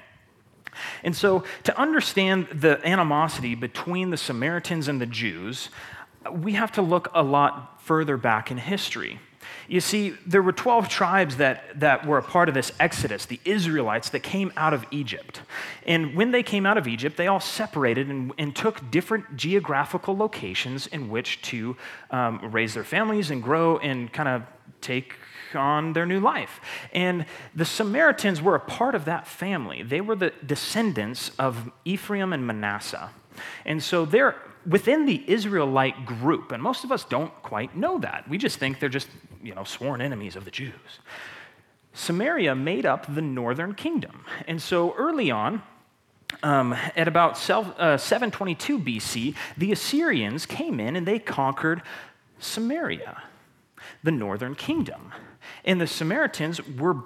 And 1.04 1.16
so, 1.16 1.44
to 1.64 1.80
understand 1.80 2.48
the 2.54 2.86
animosity 2.88 3.56
between 3.56 4.10
the 4.10 4.18
Samaritans 4.18 4.88
and 4.88 5.00
the 5.00 5.06
Jews, 5.06 5.70
we 6.32 6.54
have 6.54 6.72
to 6.74 6.82
look 6.82 7.10
a 7.14 7.24
lot 7.24 7.82
further 7.82 8.18
back 8.18 8.52
in 8.52 8.58
history. 8.58 9.20
You 9.68 9.82
see, 9.82 10.16
there 10.26 10.42
were 10.42 10.52
12 10.52 10.90
tribes 10.90 11.38
that, 11.38 11.80
that 11.80 12.06
were 12.06 12.18
a 12.18 12.24
part 12.24 12.50
of 12.50 12.56
this 12.56 12.72
exodus, 12.80 13.26
the 13.26 13.40
Israelites 13.46 14.10
that 14.10 14.22
came 14.22 14.52
out 14.58 14.74
of 14.74 14.86
Egypt. 14.92 15.42
And 15.86 16.16
when 16.16 16.32
they 16.32 16.44
came 16.44 16.66
out 16.66 16.78
of 16.78 16.88
Egypt, 16.88 17.18
they 17.18 17.28
all 17.28 17.40
separated 17.40 18.10
and, 18.10 18.34
and 18.38 18.56
took 18.56 18.92
different 18.92 19.36
geographical 19.36 20.16
locations 20.16 20.88
in 20.88 21.10
which 21.10 21.42
to 21.44 21.78
um, 22.12 22.40
raise 22.52 22.74
their 22.74 22.84
families 22.84 23.32
and 23.32 23.42
grow 23.42 23.78
and 23.78 24.12
kind 24.12 24.30
of 24.30 24.44
take 24.82 25.16
on 25.56 25.94
their 25.94 26.06
new 26.06 26.20
life. 26.20 26.60
And 26.92 27.26
the 27.56 27.66
Samaritans 27.66 28.42
were 28.42 28.56
a 28.56 28.60
part 28.60 28.96
of 28.96 29.06
that 29.06 29.28
family. 29.28 29.84
They 29.84 30.02
were 30.02 30.16
the 30.16 30.34
descendants 30.46 31.32
of 31.40 31.72
Ephraim 31.86 32.34
and 32.34 32.46
Manasseh. 32.46 33.10
And 33.66 33.82
so 33.82 34.06
they're 34.06 34.36
within 34.66 35.06
the 35.06 35.24
Israelite 35.28 36.06
group, 36.06 36.52
and 36.52 36.62
most 36.64 36.84
of 36.84 36.92
us 36.92 37.04
don't 37.04 37.34
quite 37.42 37.76
know 37.76 38.00
that. 38.00 38.28
We 38.30 38.38
just 38.38 38.60
think 38.60 38.80
they're 38.80 38.90
just, 38.90 39.10
you 39.42 39.54
know, 39.54 39.64
sworn 39.64 40.02
enemies 40.02 40.36
of 40.36 40.46
the 40.46 40.52
Jews. 40.52 40.72
Samaria 41.94 42.56
made 42.56 42.86
up 42.86 43.14
the 43.14 43.22
northern 43.22 43.76
kingdom. 43.76 44.26
And 44.48 44.62
so 44.62 44.94
early 44.96 45.30
on, 45.30 45.62
um, 46.42 46.74
at 46.96 47.08
about 47.08 47.38
722 47.38 48.76
uh, 48.76 48.80
BC, 48.80 49.36
the 49.58 49.72
Assyrians 49.72 50.46
came 50.46 50.80
in 50.80 50.96
and 50.96 51.06
they 51.06 51.20
conquered 51.20 51.84
Samaria, 52.40 53.22
the 54.04 54.12
northern 54.12 54.56
kingdom. 54.56 55.12
And 55.66 55.80
the 55.80 55.88
Samaritans 55.88 56.66
were 56.68 56.98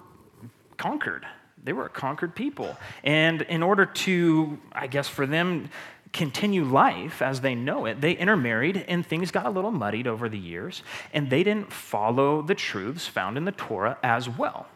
conquered. 0.78 1.26
They 1.64 1.74
were 1.74 1.86
a 1.86 1.90
conquered 1.90 2.36
people. 2.36 2.78
And 3.04 3.42
in 3.44 3.62
order 3.62 3.86
to, 3.86 4.58
I 4.72 4.88
guess, 4.88 5.08
for 5.08 5.26
them 5.26 5.70
continue 6.14 6.64
life 6.64 7.22
as 7.22 7.42
they 7.42 7.56
know 7.56 7.86
it, 7.86 8.00
they 8.02 8.14
intermarried 8.14 8.86
and 8.88 9.06
things 9.06 9.32
got 9.32 9.46
a 9.46 9.50
little 9.50 9.72
muddied 9.72 10.08
over 10.08 10.30
the 10.30 10.38
years, 10.38 10.82
and 11.14 11.30
they 11.30 11.44
didn't 11.44 11.72
follow 11.72 12.42
the 12.42 12.56
truths 12.56 13.06
found 13.06 13.38
in 13.38 13.46
the 13.46 13.52
Torah 13.52 13.98
as 14.02 14.30
well 14.30 14.68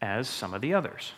as 0.00 0.28
some 0.28 0.54
of 0.54 0.60
the 0.60 0.74
others. 0.74 1.12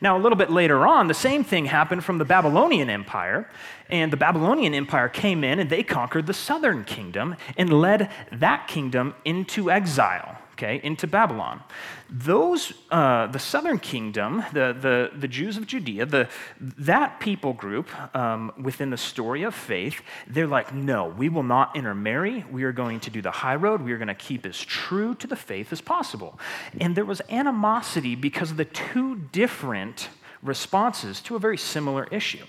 Now, 0.00 0.16
a 0.16 0.20
little 0.20 0.36
bit 0.36 0.50
later 0.50 0.86
on, 0.86 1.06
the 1.06 1.14
same 1.14 1.44
thing 1.44 1.66
happened 1.66 2.04
from 2.04 2.18
the 2.18 2.24
Babylonian 2.24 2.90
Empire, 2.90 3.48
and 3.90 4.12
the 4.12 4.16
Babylonian 4.16 4.74
Empire 4.74 5.08
came 5.08 5.44
in 5.44 5.58
and 5.58 5.70
they 5.70 5.82
conquered 5.82 6.26
the 6.26 6.34
southern 6.34 6.84
kingdom 6.84 7.36
and 7.56 7.72
led 7.72 8.10
that 8.32 8.68
kingdom 8.68 9.14
into 9.24 9.70
exile 9.70 10.38
okay, 10.60 10.80
into 10.84 11.06
Babylon. 11.06 11.62
Those, 12.10 12.74
uh, 12.90 13.28
the 13.28 13.38
southern 13.38 13.78
kingdom, 13.78 14.44
the, 14.52 14.76
the, 14.78 15.10
the 15.18 15.28
Jews 15.28 15.56
of 15.56 15.66
Judea, 15.66 16.04
the, 16.04 16.28
that 16.60 17.18
people 17.18 17.54
group 17.54 17.88
um, 18.14 18.52
within 18.60 18.90
the 18.90 18.98
story 18.98 19.42
of 19.44 19.54
faith, 19.54 20.02
they're 20.26 20.46
like, 20.46 20.74
no, 20.74 21.06
we 21.06 21.30
will 21.30 21.42
not 21.42 21.76
intermarry. 21.76 22.44
We 22.50 22.64
are 22.64 22.72
going 22.72 23.00
to 23.00 23.10
do 23.10 23.22
the 23.22 23.30
high 23.30 23.54
road. 23.54 23.80
We 23.80 23.92
are 23.92 23.98
going 23.98 24.08
to 24.08 24.14
keep 24.14 24.44
as 24.44 24.58
true 24.58 25.14
to 25.16 25.26
the 25.26 25.36
faith 25.36 25.72
as 25.72 25.80
possible. 25.80 26.38
And 26.78 26.94
there 26.94 27.06
was 27.06 27.22
animosity 27.30 28.14
because 28.14 28.50
of 28.50 28.58
the 28.58 28.66
two 28.66 29.16
different 29.32 30.10
responses 30.42 31.22
to 31.22 31.36
a 31.36 31.38
very 31.38 31.56
similar 31.56 32.06
issue. 32.10 32.44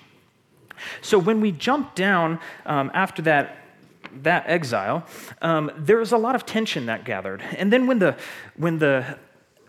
So 1.01 1.19
when 1.19 1.41
we 1.41 1.51
jump 1.51 1.95
down 1.95 2.39
um, 2.65 2.91
after 2.93 3.21
that 3.23 3.57
that 4.23 4.43
exile, 4.47 5.05
um, 5.41 5.71
there 5.77 5.97
was 5.97 6.11
a 6.11 6.17
lot 6.17 6.35
of 6.35 6.45
tension 6.45 6.87
that 6.87 7.05
gathered. 7.05 7.41
And 7.57 7.71
then 7.71 7.87
when 7.87 7.99
the, 7.99 8.17
when 8.57 8.77
the 8.79 9.17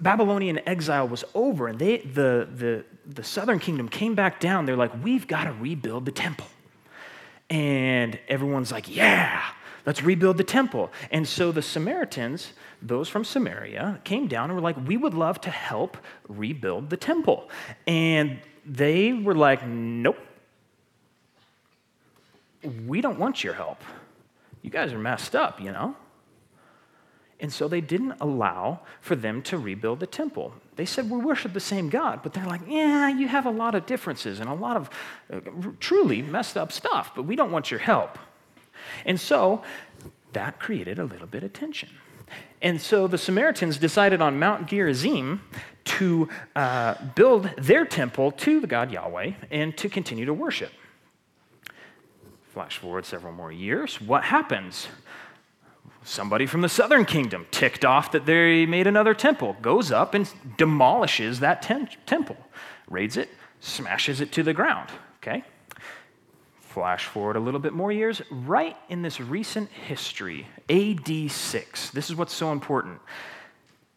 Babylonian 0.00 0.60
exile 0.68 1.06
was 1.06 1.24
over 1.34 1.68
and 1.68 1.78
they, 1.78 1.98
the, 1.98 2.48
the, 2.52 2.84
the 3.06 3.22
southern 3.22 3.60
kingdom 3.60 3.88
came 3.88 4.14
back 4.14 4.40
down, 4.40 4.66
they're 4.66 4.76
like, 4.76 4.92
we've 5.02 5.26
got 5.26 5.44
to 5.44 5.52
rebuild 5.52 6.06
the 6.06 6.12
temple. 6.12 6.46
And 7.50 8.18
everyone's 8.28 8.72
like, 8.72 8.94
yeah, 8.94 9.42
let's 9.86 10.02
rebuild 10.02 10.38
the 10.38 10.44
temple. 10.44 10.90
And 11.10 11.28
so 11.28 11.52
the 11.52 11.62
Samaritans, 11.62 12.52
those 12.80 13.08
from 13.08 13.24
Samaria, 13.24 14.00
came 14.02 14.26
down 14.26 14.50
and 14.50 14.54
were 14.54 14.62
like, 14.62 14.76
we 14.86 14.96
would 14.96 15.14
love 15.14 15.40
to 15.42 15.50
help 15.50 15.96
rebuild 16.28 16.90
the 16.90 16.96
temple. 16.96 17.48
And 17.86 18.40
they 18.66 19.12
were 19.12 19.34
like, 19.34 19.66
nope, 19.66 20.18
we 22.86 23.00
don't 23.00 23.18
want 23.18 23.42
your 23.42 23.54
help 23.54 23.82
you 24.62 24.70
guys 24.70 24.92
are 24.92 24.98
messed 24.98 25.34
up, 25.34 25.60
you 25.60 25.72
know? 25.72 25.96
And 27.40 27.52
so 27.52 27.66
they 27.66 27.80
didn't 27.80 28.14
allow 28.20 28.80
for 29.00 29.16
them 29.16 29.42
to 29.42 29.58
rebuild 29.58 29.98
the 29.98 30.06
temple. 30.06 30.54
They 30.76 30.86
said, 30.86 31.10
We 31.10 31.18
worship 31.18 31.52
the 31.52 31.60
same 31.60 31.88
God, 31.88 32.20
but 32.22 32.32
they're 32.32 32.46
like, 32.46 32.60
Yeah, 32.68 33.08
you 33.08 33.26
have 33.26 33.46
a 33.46 33.50
lot 33.50 33.74
of 33.74 33.84
differences 33.84 34.38
and 34.38 34.48
a 34.48 34.54
lot 34.54 34.76
of 34.76 34.90
uh, 35.32 35.40
truly 35.80 36.22
messed 36.22 36.56
up 36.56 36.70
stuff, 36.70 37.12
but 37.16 37.24
we 37.24 37.34
don't 37.34 37.50
want 37.50 37.70
your 37.70 37.80
help. 37.80 38.16
And 39.04 39.20
so 39.20 39.62
that 40.32 40.60
created 40.60 41.00
a 41.00 41.04
little 41.04 41.26
bit 41.26 41.42
of 41.42 41.52
tension. 41.52 41.88
And 42.62 42.80
so 42.80 43.08
the 43.08 43.18
Samaritans 43.18 43.76
decided 43.76 44.22
on 44.22 44.38
Mount 44.38 44.68
Gerizim 44.68 45.42
to 45.84 46.28
uh, 46.54 46.94
build 47.16 47.50
their 47.58 47.84
temple 47.84 48.30
to 48.30 48.60
the 48.60 48.68
God 48.68 48.92
Yahweh 48.92 49.32
and 49.50 49.76
to 49.78 49.88
continue 49.88 50.24
to 50.26 50.32
worship. 50.32 50.70
Flash 52.52 52.76
forward 52.76 53.06
several 53.06 53.32
more 53.32 53.50
years. 53.50 53.98
What 53.98 54.24
happens? 54.24 54.88
Somebody 56.04 56.44
from 56.44 56.60
the 56.60 56.68
southern 56.68 57.06
kingdom, 57.06 57.46
ticked 57.50 57.82
off 57.82 58.12
that 58.12 58.26
they 58.26 58.66
made 58.66 58.86
another 58.86 59.14
temple, 59.14 59.56
goes 59.62 59.90
up 59.90 60.12
and 60.12 60.30
demolishes 60.58 61.40
that 61.40 61.62
ten- 61.62 61.88
temple, 62.04 62.36
raids 62.90 63.16
it, 63.16 63.30
smashes 63.60 64.20
it 64.20 64.32
to 64.32 64.42
the 64.42 64.52
ground. 64.52 64.90
Okay? 65.16 65.44
Flash 66.60 67.06
forward 67.06 67.36
a 67.36 67.40
little 67.40 67.58
bit 67.58 67.72
more 67.72 67.90
years, 67.90 68.20
right 68.30 68.76
in 68.90 69.00
this 69.00 69.18
recent 69.18 69.70
history, 69.70 70.46
AD 70.68 71.30
6. 71.30 71.90
This 71.90 72.10
is 72.10 72.16
what's 72.16 72.34
so 72.34 72.52
important. 72.52 73.00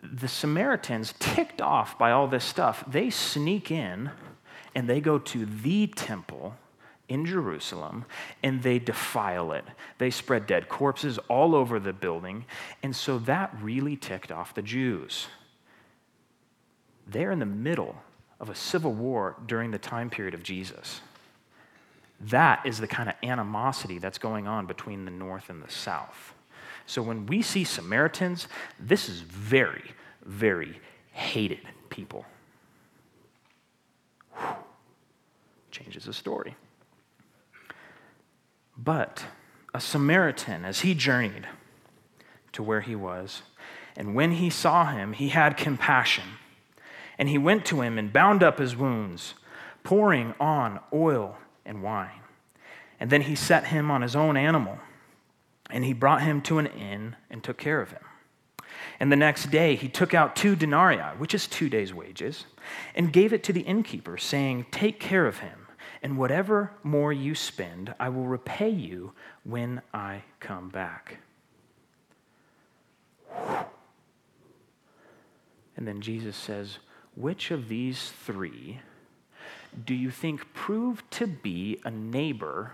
The 0.01 0.29
Samaritans, 0.29 1.13
ticked 1.19 1.62
off 1.62 1.97
by 1.97 2.12
all 2.12 2.27
this 2.27 2.45
stuff, 2.45 2.85
they 2.88 3.09
sneak 3.09 3.69
in 3.69 4.12
and 4.74 4.88
they 4.88 5.01
go 5.01 5.19
to 5.19 5.45
the 5.45 5.88
temple 5.88 6.55
in 7.07 7.25
Jerusalem 7.25 8.05
and 8.43 8.63
they 8.63 8.79
defile 8.79 9.51
it. 9.51 9.65
They 9.97 10.09
spread 10.09 10.47
dead 10.47 10.69
corpses 10.69 11.17
all 11.29 11.55
over 11.55 11.79
the 11.79 11.93
building. 11.93 12.45
And 12.83 12.95
so 12.95 13.19
that 13.19 13.55
really 13.62 13.95
ticked 13.95 14.31
off 14.31 14.53
the 14.55 14.62
Jews. 14.62 15.27
They're 17.07 17.31
in 17.31 17.39
the 17.39 17.45
middle 17.45 17.95
of 18.39 18.50
a 18.50 18.55
civil 18.55 18.93
war 18.93 19.35
during 19.45 19.71
the 19.71 19.77
time 19.77 20.09
period 20.09 20.33
of 20.33 20.43
Jesus. 20.43 21.01
That 22.21 22.65
is 22.65 22.79
the 22.79 22.88
kind 22.88 23.09
of 23.09 23.15
animosity 23.24 24.00
that's 24.00 24.17
going 24.17 24.47
on 24.47 24.65
between 24.65 25.05
the 25.05 25.12
north 25.12 25.50
and 25.50 25.62
the 25.62 25.71
south. 25.71 26.33
So 26.88 27.01
when 27.01 27.25
we 27.25 27.41
see 27.41 27.63
Samaritans, 27.63 28.47
this 28.79 29.09
is 29.09 29.21
very, 29.21 29.91
very 30.24 30.79
hated 31.12 31.62
people. 31.89 32.25
Whew. 34.38 34.55
Changes 35.71 36.05
the 36.05 36.13
story. 36.13 36.55
But 38.77 39.25
a 39.74 39.79
Samaritan, 39.79 40.65
as 40.65 40.82
he 40.82 40.94
journeyed 40.94 41.48
to 42.53 42.63
where 42.63 42.82
he 42.82 42.96
was, 42.96 43.41
and 43.96 44.15
when 44.15 44.34
he 44.34 44.50
saw 44.50 44.86
him, 44.86 45.13
he 45.13 45.29
had 45.29 45.58
compassion. 45.58 46.24
And 47.17 47.29
he 47.29 47.38
went 47.38 47.65
to 47.67 47.82
him 47.82 47.98
and 47.98 48.12
bound 48.12 48.44
up 48.44 48.60
his 48.60 48.75
wounds, 48.75 49.36
pouring 49.84 50.34
on 50.39 50.79
oil 50.91 51.38
and 51.65 51.82
wine. 51.82 52.22
And 53.00 53.10
then 53.10 53.22
he 53.22 53.36
set 53.36 53.67
him 53.67 53.89
on 53.89 54.01
his 54.01 54.15
own 54.15 54.36
animal, 54.36 54.79
and 55.70 55.86
he 55.86 55.94
brought 55.94 56.22
him 56.22 56.41
to 56.44 56.60
an 56.60 56.67
inn 56.67 57.15
and 57.29 57.44
took 57.44 57.58
care 57.58 57.82
of 57.82 57.91
him. 57.91 58.03
And 59.00 59.12
the 59.12 59.17
next 59.17 59.51
day 59.51 59.75
he 59.75 59.88
took 59.88 60.13
out 60.13 60.36
two 60.36 60.55
denarii, 60.55 61.17
which 61.17 61.34
is 61.34 61.48
two 61.48 61.70
days' 61.70 61.94
wages, 61.94 62.46
and 62.94 63.13
gave 63.13 63.32
it 63.32 63.44
to 63.44 63.53
the 63.53 63.62
innkeeper, 63.62 64.17
saying, 64.17 64.65
Take 64.72 65.00
care 65.00 65.25
of 65.25 65.39
him 65.39 65.64
and 66.05 66.19
whatever 66.19 66.71
more 66.83 67.12
you 67.12 67.33
spend, 67.33 67.91
I 68.00 68.09
will 68.09 68.27
repay 68.27 68.69
you 68.69 69.13
when 69.43 69.81
I 69.91 70.21
come 70.39 70.69
back. 70.69 71.17
And 75.75 75.88
then 75.88 76.01
Jesus 76.01 76.35
says, 76.35 76.77
Which 77.15 77.50
of 77.50 77.69
these 77.69 78.12
three 78.24 78.81
do 79.83 79.95
you 79.95 80.12
think 80.12 80.53
proved 80.53 81.09
to 81.13 81.25
be 81.25 81.79
a 81.83 81.89
neighbor 81.89 82.74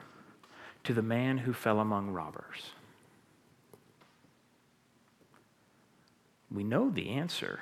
to 0.84 0.94
the 0.94 1.02
man 1.02 1.38
who 1.38 1.54
fell 1.54 1.80
among 1.80 2.10
robbers? 2.10 2.72
We 6.54 6.66
know 6.66 6.90
the 6.90 7.12
answer, 7.12 7.62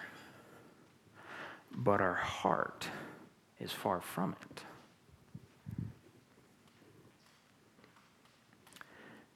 but 1.71 2.01
our 2.01 2.15
heart 2.15 2.87
is 3.59 3.71
far 3.71 4.01
from 4.01 4.35
it. 4.41 4.63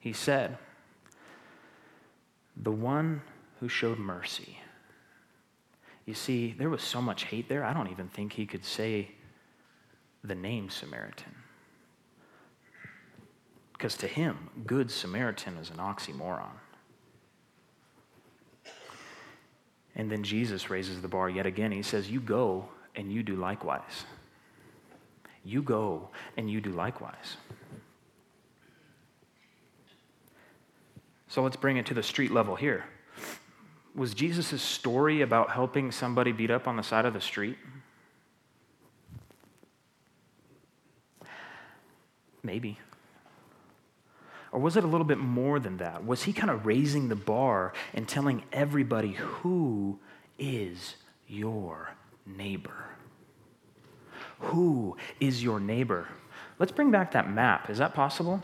He 0.03 0.11
said, 0.11 0.57
The 2.57 2.73
one 2.73 3.21
who 3.61 3.69
showed 3.69 3.97
mercy. 3.97 4.57
You 6.05 6.13
see, 6.13 6.53
there 6.57 6.69
was 6.69 6.83
so 6.83 7.01
much 7.01 7.23
hate 7.23 7.47
there, 7.47 7.63
I 7.63 7.71
don't 7.71 7.89
even 7.89 8.09
think 8.09 8.33
he 8.33 8.45
could 8.45 8.65
say 8.65 9.11
the 10.21 10.35
name 10.35 10.69
Samaritan. 10.69 11.33
Because 13.71 13.95
to 13.95 14.07
him, 14.07 14.49
good 14.67 14.91
Samaritan 14.91 15.55
is 15.55 15.69
an 15.69 15.77
oxymoron. 15.77 16.51
And 19.95 20.11
then 20.11 20.21
Jesus 20.21 20.69
raises 20.69 21.01
the 21.01 21.07
bar 21.07 21.29
yet 21.29 21.45
again. 21.45 21.71
He 21.71 21.81
says, 21.81 22.11
You 22.11 22.19
go 22.19 22.67
and 22.97 23.09
you 23.09 23.23
do 23.23 23.37
likewise. 23.37 24.03
You 25.45 25.61
go 25.61 26.09
and 26.35 26.51
you 26.51 26.59
do 26.59 26.71
likewise. 26.71 27.37
So 31.33 31.41
let's 31.41 31.55
bring 31.55 31.77
it 31.77 31.87
to 31.87 31.95
the 31.95 32.03
street 32.03 32.29
level 32.29 32.55
here. 32.55 32.85
Was 33.95 34.13
Jesus' 34.13 34.61
story 34.61 35.21
about 35.21 35.49
helping 35.49 35.91
somebody 35.91 36.31
beat 36.31 36.51
up 36.51 36.67
on 36.67 36.75
the 36.77 36.83
side 36.83 37.05
of 37.05 37.13
the 37.15 37.21
street? 37.21 37.57
Maybe. 42.43 42.77
Or 44.51 44.59
was 44.59 44.77
it 44.77 44.83
a 44.83 44.87
little 44.87 45.07
bit 45.07 45.17
more 45.17 45.59
than 45.59 45.77
that? 45.77 46.05
Was 46.05 46.21
he 46.21 46.33
kind 46.33 46.51
of 46.51 46.67
raising 46.67 47.09
the 47.09 47.15
bar 47.15 47.73
and 47.95 48.07
telling 48.07 48.43
everybody 48.51 49.13
who 49.13 49.97
is 50.37 50.97
your 51.27 51.95
neighbor? 52.27 52.89
Who 54.37 54.97
is 55.19 55.43
your 55.43 55.59
neighbor? 55.59 56.09
Let's 56.59 56.71
bring 56.71 56.91
back 56.91 57.13
that 57.13 57.27
map. 57.27 57.71
Is 57.71 57.79
that 57.79 57.95
possible? 57.95 58.39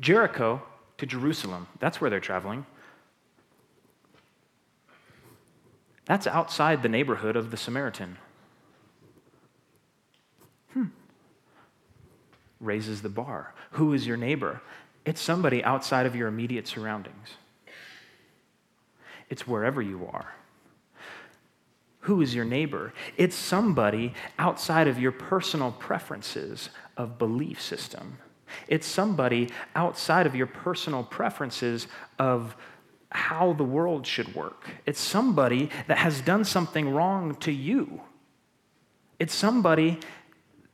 Jericho 0.00 0.62
to 0.98 1.06
Jerusalem, 1.06 1.66
that's 1.78 2.00
where 2.00 2.10
they're 2.10 2.20
traveling. 2.20 2.66
That's 6.04 6.26
outside 6.26 6.82
the 6.82 6.88
neighborhood 6.88 7.36
of 7.36 7.50
the 7.50 7.56
Samaritan. 7.56 8.16
Hmm. 10.72 10.86
Raises 12.60 13.02
the 13.02 13.08
bar. 13.08 13.54
Who 13.72 13.92
is 13.92 14.06
your 14.06 14.16
neighbor? 14.16 14.60
It's 15.04 15.20
somebody 15.20 15.62
outside 15.64 16.06
of 16.06 16.14
your 16.14 16.28
immediate 16.28 16.68
surroundings. 16.68 17.36
It's 19.28 19.46
wherever 19.46 19.82
you 19.82 20.08
are. 20.12 20.34
Who 22.00 22.22
is 22.22 22.34
your 22.34 22.44
neighbor? 22.44 22.92
It's 23.16 23.34
somebody 23.34 24.14
outside 24.38 24.86
of 24.86 25.00
your 25.00 25.10
personal 25.10 25.72
preferences 25.72 26.70
of 26.96 27.18
belief 27.18 27.60
system. 27.60 28.18
It's 28.68 28.86
somebody 28.86 29.50
outside 29.74 30.26
of 30.26 30.34
your 30.34 30.46
personal 30.46 31.02
preferences 31.02 31.86
of 32.18 32.56
how 33.10 33.52
the 33.52 33.64
world 33.64 34.06
should 34.06 34.34
work. 34.34 34.68
It's 34.84 35.00
somebody 35.00 35.70
that 35.86 35.98
has 35.98 36.20
done 36.20 36.44
something 36.44 36.90
wrong 36.90 37.34
to 37.36 37.52
you. 37.52 38.02
It's 39.18 39.34
somebody 39.34 40.00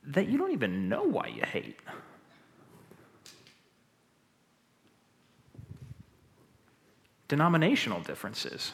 that 0.05 0.27
you 0.27 0.37
don't 0.37 0.51
even 0.51 0.89
know 0.89 1.03
why 1.03 1.27
you 1.27 1.43
hate. 1.43 1.79
Denominational 7.27 8.01
differences. 8.01 8.73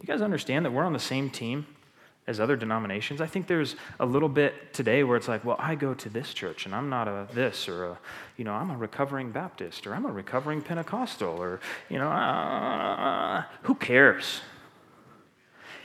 You 0.00 0.06
guys 0.06 0.22
understand 0.22 0.64
that 0.64 0.72
we're 0.72 0.84
on 0.84 0.92
the 0.92 0.98
same 0.98 1.30
team? 1.30 1.66
As 2.26 2.38
other 2.38 2.56
denominations. 2.56 3.20
I 3.20 3.26
think 3.26 3.46
there's 3.46 3.76
a 3.98 4.06
little 4.06 4.28
bit 4.28 4.72
today 4.72 5.02
where 5.02 5.16
it's 5.16 5.28
like, 5.28 5.44
well, 5.44 5.56
I 5.58 5.74
go 5.74 5.94
to 5.94 6.08
this 6.08 6.32
church 6.32 6.66
and 6.66 6.74
I'm 6.74 6.88
not 6.88 7.08
a 7.08 7.26
this 7.32 7.68
or 7.68 7.84
a, 7.86 7.98
you 8.36 8.44
know, 8.44 8.52
I'm 8.52 8.70
a 8.70 8.76
recovering 8.76 9.32
Baptist 9.32 9.86
or 9.86 9.94
I'm 9.94 10.06
a 10.06 10.12
recovering 10.12 10.62
Pentecostal 10.62 11.42
or, 11.42 11.60
you 11.88 11.98
know, 11.98 12.08
uh, 12.08 13.42
who 13.62 13.74
cares? 13.74 14.42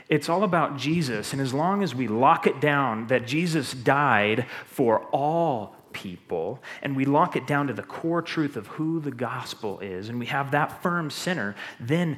It's 0.08 0.30
all 0.30 0.44
about 0.44 0.78
Jesus. 0.78 1.34
And 1.34 1.42
as 1.42 1.54
long 1.54 1.82
as 1.82 1.96
we 1.96 2.08
lock 2.08 2.46
it 2.46 2.62
down 2.62 3.08
that 3.08 3.26
Jesus 3.26 3.74
died 3.74 4.46
for 4.68 5.00
all 5.12 5.76
people 5.94 6.62
and 6.84 6.96
we 6.96 7.06
lock 7.06 7.36
it 7.36 7.48
down 7.48 7.68
to 7.68 7.74
the 7.74 7.82
core 7.82 8.22
truth 8.22 8.56
of 8.56 8.68
who 8.68 9.00
the 9.00 9.12
gospel 9.12 9.80
is 9.80 10.10
and 10.10 10.20
we 10.20 10.28
have 10.28 10.52
that 10.52 10.84
firm 10.84 11.10
center, 11.10 11.56
then 11.80 12.18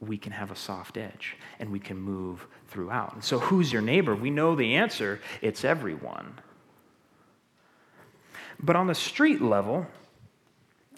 we 0.00 0.18
can 0.18 0.32
have 0.32 0.50
a 0.50 0.56
soft 0.56 0.98
edge 0.98 1.36
and 1.58 1.70
we 1.70 1.78
can 1.78 1.96
move 1.96 2.46
throughout. 2.74 3.14
And 3.14 3.24
so, 3.24 3.38
who's 3.38 3.72
your 3.72 3.80
neighbor? 3.80 4.14
We 4.14 4.30
know 4.30 4.54
the 4.54 4.74
answer 4.74 5.20
it's 5.40 5.64
everyone. 5.64 6.34
But 8.60 8.76
on 8.76 8.88
the 8.88 8.94
street 8.94 9.40
level, 9.40 9.86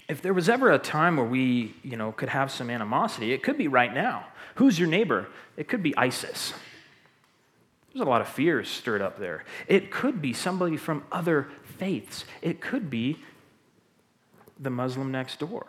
if 0.09 0.23
there 0.23 0.33
was 0.33 0.49
ever 0.49 0.73
a 0.73 0.79
time 0.79 1.17
where 1.17 1.27
we, 1.27 1.75
you 1.83 1.97
know, 1.97 2.12
could 2.12 2.31
have 2.31 2.51
some 2.51 2.71
animosity, 2.71 3.33
it 3.33 3.43
could 3.43 3.59
be 3.59 3.69
right 3.69 3.93
now. 3.93 4.27
Who's 4.57 4.79
your 4.79 4.89
neighbor? 4.89 5.29
It 5.57 5.69
could 5.69 5.83
be 5.83 5.97
ISIS. 5.97 6.55
There's 7.93 8.07
a 8.07 8.09
lot 8.09 8.21
of 8.21 8.29
fears 8.29 8.69
stirred 8.69 9.03
up 9.03 9.19
there. 9.19 9.45
It 9.69 9.91
could 9.91 10.23
be 10.23 10.33
somebody 10.33 10.77
from 10.77 11.05
other 11.12 11.49
faiths. 11.79 12.25
It 12.41 12.61
could 12.61 12.89
be 12.89 13.19
the 14.59 14.71
Muslim 14.71 15.11
next 15.11 15.41
door. 15.41 15.67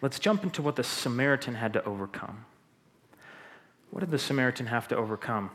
Let's 0.00 0.18
jump 0.18 0.44
into 0.44 0.62
what 0.62 0.76
the 0.76 0.84
Samaritan 0.84 1.54
had 1.54 1.72
to 1.72 1.84
overcome. 1.84 2.44
What 3.94 4.00
did 4.00 4.10
the 4.10 4.18
Samaritan 4.18 4.66
have 4.66 4.88
to 4.88 4.96
overcome? 4.96 5.50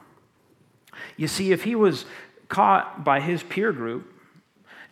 You 1.18 1.28
see, 1.28 1.52
if 1.52 1.66
he 1.66 1.76
was 1.76 2.06
caught 2.48 3.04
by 3.04 3.20
his 3.20 3.44
peer 3.44 3.74
group 3.74 4.14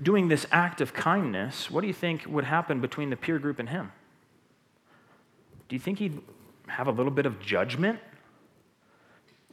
doing 0.03 0.27
this 0.27 0.45
act 0.51 0.81
of 0.81 0.93
kindness, 0.93 1.71
what 1.71 1.79
do 1.79 1.87
you 1.87 1.93
think 1.93 2.25
would 2.27 2.43
happen 2.43 2.81
between 2.81 3.09
the 3.09 3.15
peer 3.15 3.39
group 3.39 3.57
and 3.59 3.69
him? 3.69 3.93
Do 5.69 5.77
you 5.77 5.79
think 5.79 5.99
he'd 5.99 6.19
have 6.67 6.87
a 6.87 6.91
little 6.91 7.09
bit 7.09 7.25
of 7.25 7.39
judgment? 7.39 8.01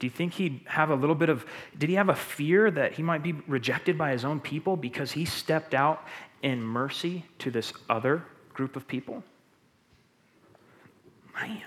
Do 0.00 0.08
you 0.08 0.10
think 0.10 0.34
he'd 0.34 0.62
have 0.64 0.90
a 0.90 0.96
little 0.96 1.14
bit 1.14 1.28
of, 1.28 1.46
did 1.78 1.88
he 1.88 1.94
have 1.94 2.08
a 2.08 2.16
fear 2.16 2.72
that 2.72 2.94
he 2.94 3.02
might 3.04 3.22
be 3.22 3.34
rejected 3.46 3.96
by 3.96 4.10
his 4.10 4.24
own 4.24 4.40
people 4.40 4.76
because 4.76 5.12
he 5.12 5.24
stepped 5.24 5.72
out 5.72 6.04
in 6.42 6.60
mercy 6.60 7.26
to 7.38 7.48
this 7.48 7.72
other 7.88 8.24
group 8.54 8.74
of 8.74 8.88
people? 8.88 9.22
Man. 11.40 11.62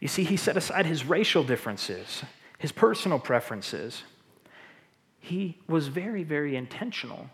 You 0.00 0.08
see, 0.08 0.24
he 0.24 0.36
set 0.36 0.56
aside 0.56 0.86
his 0.86 1.04
racial 1.04 1.42
differences, 1.42 2.22
his 2.58 2.72
personal 2.72 3.18
preferences. 3.18 4.02
He 5.20 5.58
was 5.66 5.88
very, 5.88 6.22
very 6.22 6.56
intentional. 6.56 7.30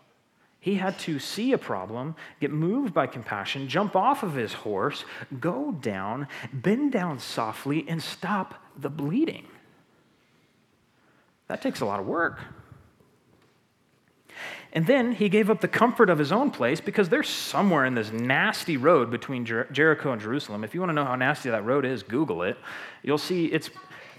He 0.59 0.75
had 0.75 0.97
to 0.99 1.19
see 1.19 1.51
a 1.51 1.57
problem, 1.57 2.15
get 2.39 2.51
moved 2.51 2.93
by 2.93 3.07
compassion, 3.07 3.67
jump 3.67 3.97
off 3.97 4.23
of 4.23 4.33
his 4.33 4.53
horse, 4.53 5.03
go 5.39 5.73
down, 5.73 6.27
bend 6.53 6.93
down 6.93 7.19
softly, 7.19 7.85
and 7.87 8.01
stop 8.01 8.55
the 8.77 8.89
bleeding. 8.89 9.45
That 11.49 11.61
takes 11.61 11.81
a 11.81 11.85
lot 11.85 11.99
of 11.99 12.07
work. 12.07 12.39
And 14.75 14.87
then 14.87 15.11
he 15.11 15.29
gave 15.29 15.51
up 15.51 15.61
the 15.61 15.67
comfort 15.67 16.09
of 16.09 16.17
his 16.17 16.31
own 16.31 16.49
place 16.49 16.81
because 16.81 17.07
they're 17.07 17.21
somewhere 17.21 17.85
in 17.85 17.93
this 17.93 18.11
nasty 18.11 18.75
road 18.75 19.11
between 19.11 19.45
Jer- 19.45 19.67
Jericho 19.71 20.11
and 20.11 20.19
Jerusalem. 20.19 20.63
If 20.63 20.73
you 20.73 20.79
want 20.79 20.89
to 20.89 20.93
know 20.93 21.05
how 21.05 21.15
nasty 21.15 21.51
that 21.51 21.63
road 21.63 21.85
is, 21.85 22.01
Google 22.01 22.41
it. 22.41 22.57
You'll 23.03 23.19
see 23.19 23.45
it's 23.45 23.69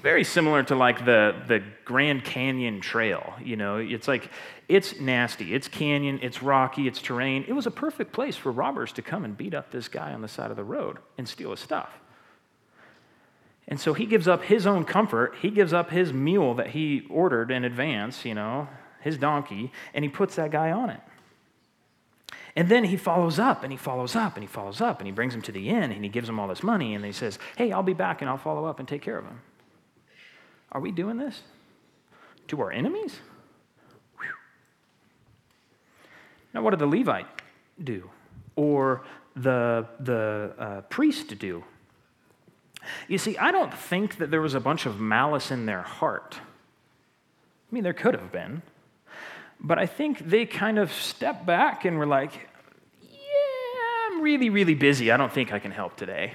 very 0.00 0.22
similar 0.22 0.62
to 0.62 0.76
like 0.76 1.04
the, 1.04 1.34
the 1.48 1.60
Grand 1.84 2.24
Canyon 2.24 2.80
Trail. 2.80 3.34
You 3.42 3.56
know, 3.56 3.78
it's 3.78 4.06
like, 4.06 4.30
it's 4.68 5.00
nasty. 5.00 5.54
It's 5.54 5.66
canyon, 5.66 6.20
it's 6.22 6.40
rocky, 6.40 6.86
it's 6.86 7.02
terrain. 7.02 7.44
It 7.48 7.52
was 7.52 7.66
a 7.66 7.70
perfect 7.72 8.12
place 8.12 8.36
for 8.36 8.52
robbers 8.52 8.92
to 8.92 9.02
come 9.02 9.24
and 9.24 9.36
beat 9.36 9.54
up 9.54 9.72
this 9.72 9.88
guy 9.88 10.12
on 10.12 10.22
the 10.22 10.28
side 10.28 10.52
of 10.52 10.56
the 10.56 10.64
road 10.64 10.98
and 11.18 11.28
steal 11.28 11.50
his 11.50 11.60
stuff. 11.60 11.90
And 13.66 13.80
so 13.80 13.92
he 13.92 14.06
gives 14.06 14.28
up 14.28 14.44
his 14.44 14.68
own 14.68 14.84
comfort. 14.84 15.34
He 15.42 15.50
gives 15.50 15.72
up 15.72 15.90
his 15.90 16.12
meal 16.12 16.54
that 16.54 16.68
he 16.68 17.06
ordered 17.10 17.50
in 17.50 17.64
advance, 17.64 18.24
you 18.24 18.34
know, 18.34 18.68
his 19.04 19.18
donkey, 19.18 19.70
and 19.92 20.02
he 20.02 20.08
puts 20.08 20.36
that 20.36 20.50
guy 20.50 20.72
on 20.72 20.88
it. 20.88 21.00
And 22.56 22.68
then 22.68 22.84
he 22.84 22.96
follows 22.96 23.38
up 23.38 23.62
and 23.62 23.72
he 23.72 23.76
follows 23.76 24.16
up 24.16 24.36
and 24.36 24.42
he 24.42 24.46
follows 24.46 24.80
up 24.80 25.00
and 25.00 25.06
he 25.06 25.12
brings 25.12 25.34
him 25.34 25.42
to 25.42 25.52
the 25.52 25.68
inn 25.68 25.90
and 25.90 26.04
he 26.04 26.08
gives 26.08 26.28
him 26.28 26.38
all 26.38 26.48
this 26.48 26.62
money 26.62 26.94
and 26.94 27.04
he 27.04 27.12
says, 27.12 27.38
Hey, 27.56 27.72
I'll 27.72 27.82
be 27.82 27.94
back 27.94 28.22
and 28.22 28.30
I'll 28.30 28.38
follow 28.38 28.64
up 28.64 28.78
and 28.78 28.88
take 28.88 29.02
care 29.02 29.18
of 29.18 29.24
him. 29.24 29.40
Are 30.70 30.80
we 30.80 30.92
doing 30.92 31.16
this 31.16 31.42
to 32.48 32.60
our 32.60 32.70
enemies? 32.70 33.18
Whew. 34.18 34.28
Now, 36.54 36.62
what 36.62 36.70
did 36.70 36.78
the 36.78 36.86
Levite 36.86 37.26
do? 37.82 38.08
Or 38.54 39.04
the, 39.34 39.88
the 39.98 40.52
uh, 40.56 40.80
priest 40.82 41.36
do? 41.38 41.64
You 43.08 43.18
see, 43.18 43.36
I 43.36 43.50
don't 43.50 43.74
think 43.74 44.18
that 44.18 44.30
there 44.30 44.40
was 44.40 44.54
a 44.54 44.60
bunch 44.60 44.86
of 44.86 45.00
malice 45.00 45.50
in 45.50 45.66
their 45.66 45.82
heart. 45.82 46.38
I 46.38 47.74
mean, 47.74 47.82
there 47.82 47.92
could 47.92 48.14
have 48.14 48.30
been. 48.30 48.62
But 49.64 49.78
I 49.78 49.86
think 49.86 50.18
they 50.18 50.44
kind 50.44 50.78
of 50.78 50.92
stepped 50.92 51.46
back 51.46 51.86
and 51.86 51.98
were 51.98 52.06
like, 52.06 52.32
yeah, 53.00 54.10
I'm 54.10 54.20
really, 54.20 54.50
really 54.50 54.74
busy. 54.74 55.10
I 55.10 55.16
don't 55.16 55.32
think 55.32 55.54
I 55.54 55.58
can 55.58 55.70
help 55.70 55.96
today. 55.96 56.34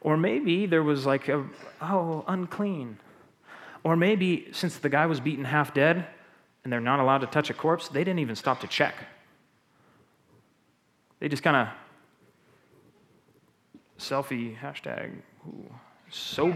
Or 0.00 0.16
maybe 0.16 0.66
there 0.66 0.82
was 0.82 1.06
like 1.06 1.28
a, 1.28 1.46
oh, 1.80 2.24
unclean. 2.26 2.98
Or 3.84 3.94
maybe 3.94 4.48
since 4.50 4.76
the 4.78 4.88
guy 4.88 5.06
was 5.06 5.20
beaten 5.20 5.44
half 5.44 5.72
dead 5.72 6.04
and 6.64 6.72
they're 6.72 6.80
not 6.80 6.98
allowed 6.98 7.18
to 7.18 7.28
touch 7.28 7.48
a 7.48 7.54
corpse, 7.54 7.86
they 7.88 8.02
didn't 8.02 8.18
even 8.18 8.34
stop 8.34 8.60
to 8.62 8.66
check. 8.66 8.96
They 11.20 11.28
just 11.28 11.44
kind 11.44 11.56
of 11.56 11.68
selfie 14.00 14.58
hashtag. 14.58 15.12
Ooh, 15.46 15.72
so, 16.10 16.52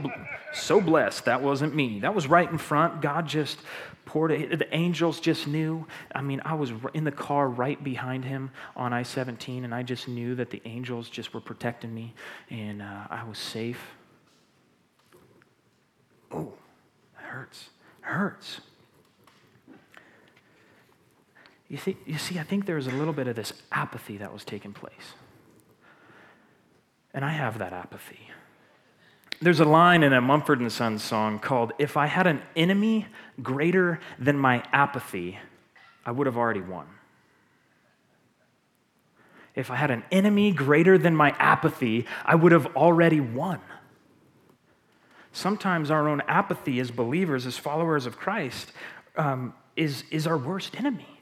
so 0.52 0.80
blessed. 0.80 1.26
That 1.26 1.42
wasn't 1.42 1.76
me. 1.76 2.00
That 2.00 2.12
was 2.12 2.26
right 2.26 2.50
in 2.50 2.58
front. 2.58 3.00
God 3.00 3.28
just 3.28 3.60
poured 4.04 4.32
it. 4.32 4.58
The 4.58 4.74
angels 4.74 5.20
just 5.20 5.46
knew. 5.46 5.86
I 6.14 6.22
mean, 6.22 6.40
I 6.44 6.54
was 6.54 6.72
in 6.94 7.04
the 7.04 7.12
car 7.12 7.48
right 7.48 7.82
behind 7.82 8.24
him 8.24 8.50
on 8.76 8.92
I 8.92 9.02
17, 9.02 9.64
and 9.64 9.74
I 9.74 9.82
just 9.82 10.08
knew 10.08 10.34
that 10.36 10.50
the 10.50 10.62
angels 10.64 11.08
just 11.08 11.32
were 11.34 11.40
protecting 11.40 11.94
me, 11.94 12.14
and 12.48 12.82
uh, 12.82 13.06
I 13.08 13.24
was 13.24 13.38
safe. 13.38 13.80
Oh, 16.32 16.52
that 17.16 17.24
hurts. 17.24 17.70
It 18.02 18.06
hurts. 18.06 18.60
You 21.68 21.76
see, 21.76 21.96
you 22.04 22.18
see, 22.18 22.38
I 22.38 22.42
think 22.42 22.66
there 22.66 22.76
was 22.76 22.88
a 22.88 22.90
little 22.90 23.12
bit 23.12 23.28
of 23.28 23.36
this 23.36 23.52
apathy 23.70 24.16
that 24.18 24.32
was 24.32 24.44
taking 24.44 24.72
place. 24.72 25.14
And 27.14 27.24
I 27.24 27.30
have 27.30 27.58
that 27.58 27.72
apathy. 27.72 28.28
There's 29.42 29.60
a 29.60 29.64
line 29.64 30.02
in 30.02 30.12
a 30.12 30.20
Mumford 30.20 30.60
and 30.60 30.70
Sons 30.70 31.02
song 31.02 31.38
called 31.38 31.72
If 31.78 31.96
I 31.96 32.06
had 32.06 32.26
an 32.26 32.42
enemy 32.54 33.06
greater 33.42 33.98
than 34.18 34.38
my 34.38 34.62
apathy, 34.70 35.38
I 36.04 36.12
would 36.12 36.26
have 36.26 36.36
already 36.36 36.60
won. 36.60 36.86
If 39.54 39.70
I 39.70 39.76
had 39.76 39.90
an 39.90 40.04
enemy 40.12 40.52
greater 40.52 40.98
than 40.98 41.16
my 41.16 41.34
apathy, 41.38 42.06
I 42.24 42.34
would 42.34 42.52
have 42.52 42.66
already 42.76 43.20
won. 43.20 43.60
Sometimes 45.32 45.90
our 45.90 46.08
own 46.08 46.20
apathy 46.28 46.78
as 46.78 46.90
believers, 46.90 47.46
as 47.46 47.56
followers 47.56 48.04
of 48.04 48.18
Christ, 48.18 48.72
um, 49.16 49.54
is, 49.74 50.04
is 50.10 50.26
our 50.26 50.36
worst 50.36 50.76
enemy. 50.76 51.20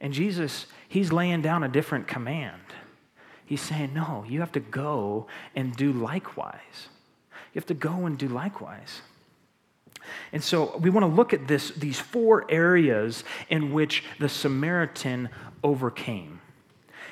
And 0.00 0.12
Jesus, 0.12 0.66
he's 0.88 1.12
laying 1.12 1.42
down 1.42 1.64
a 1.64 1.68
different 1.68 2.06
command. 2.06 2.62
He's 3.46 3.62
saying, 3.62 3.94
no, 3.94 4.24
you 4.28 4.40
have 4.40 4.52
to 4.52 4.60
go 4.60 5.28
and 5.54 5.74
do 5.74 5.92
likewise. 5.92 6.88
You 7.54 7.60
have 7.60 7.66
to 7.66 7.74
go 7.74 8.04
and 8.04 8.18
do 8.18 8.28
likewise. 8.28 9.00
And 10.32 10.42
so 10.42 10.76
we 10.78 10.90
want 10.90 11.04
to 11.04 11.12
look 11.12 11.32
at 11.32 11.48
this, 11.48 11.70
these 11.70 11.98
four 11.98 12.44
areas 12.50 13.24
in 13.48 13.72
which 13.72 14.04
the 14.18 14.28
Samaritan 14.28 15.30
overcame. 15.62 16.40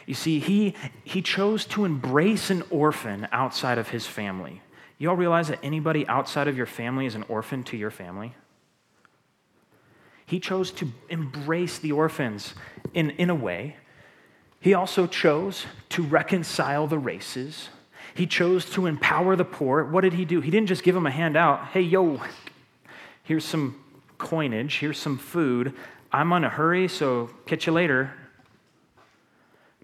You 0.06 0.14
see, 0.14 0.38
he, 0.38 0.74
he 1.04 1.22
chose 1.22 1.64
to 1.66 1.84
embrace 1.84 2.50
an 2.50 2.62
orphan 2.68 3.26
outside 3.32 3.78
of 3.78 3.88
his 3.88 4.06
family. 4.06 4.60
You 4.98 5.10
all 5.10 5.16
realize 5.16 5.48
that 5.48 5.60
anybody 5.62 6.06
outside 6.08 6.48
of 6.48 6.56
your 6.56 6.66
family 6.66 7.06
is 7.06 7.14
an 7.14 7.24
orphan 7.28 7.62
to 7.64 7.76
your 7.76 7.90
family? 7.90 8.34
He 10.26 10.40
chose 10.40 10.70
to 10.72 10.90
embrace 11.08 11.78
the 11.78 11.92
orphans 11.92 12.54
in, 12.92 13.10
in 13.10 13.30
a 13.30 13.34
way 13.34 13.76
he 14.64 14.72
also 14.72 15.06
chose 15.06 15.66
to 15.90 16.02
reconcile 16.02 16.86
the 16.86 16.96
races. 16.98 17.68
He 18.14 18.26
chose 18.26 18.64
to 18.70 18.86
empower 18.86 19.36
the 19.36 19.44
poor. 19.44 19.84
What 19.84 20.00
did 20.00 20.14
he 20.14 20.24
do? 20.24 20.40
He 20.40 20.50
didn't 20.50 20.68
just 20.68 20.82
give 20.82 20.94
them 20.94 21.04
a 21.04 21.10
handout. 21.10 21.66
Hey, 21.66 21.82
yo, 21.82 22.18
here's 23.24 23.44
some 23.44 23.78
coinage, 24.16 24.78
here's 24.78 24.98
some 24.98 25.18
food. 25.18 25.74
I'm 26.10 26.32
on 26.32 26.44
a 26.44 26.48
hurry, 26.48 26.88
so 26.88 27.28
catch 27.44 27.66
you 27.66 27.74
later. 27.74 28.14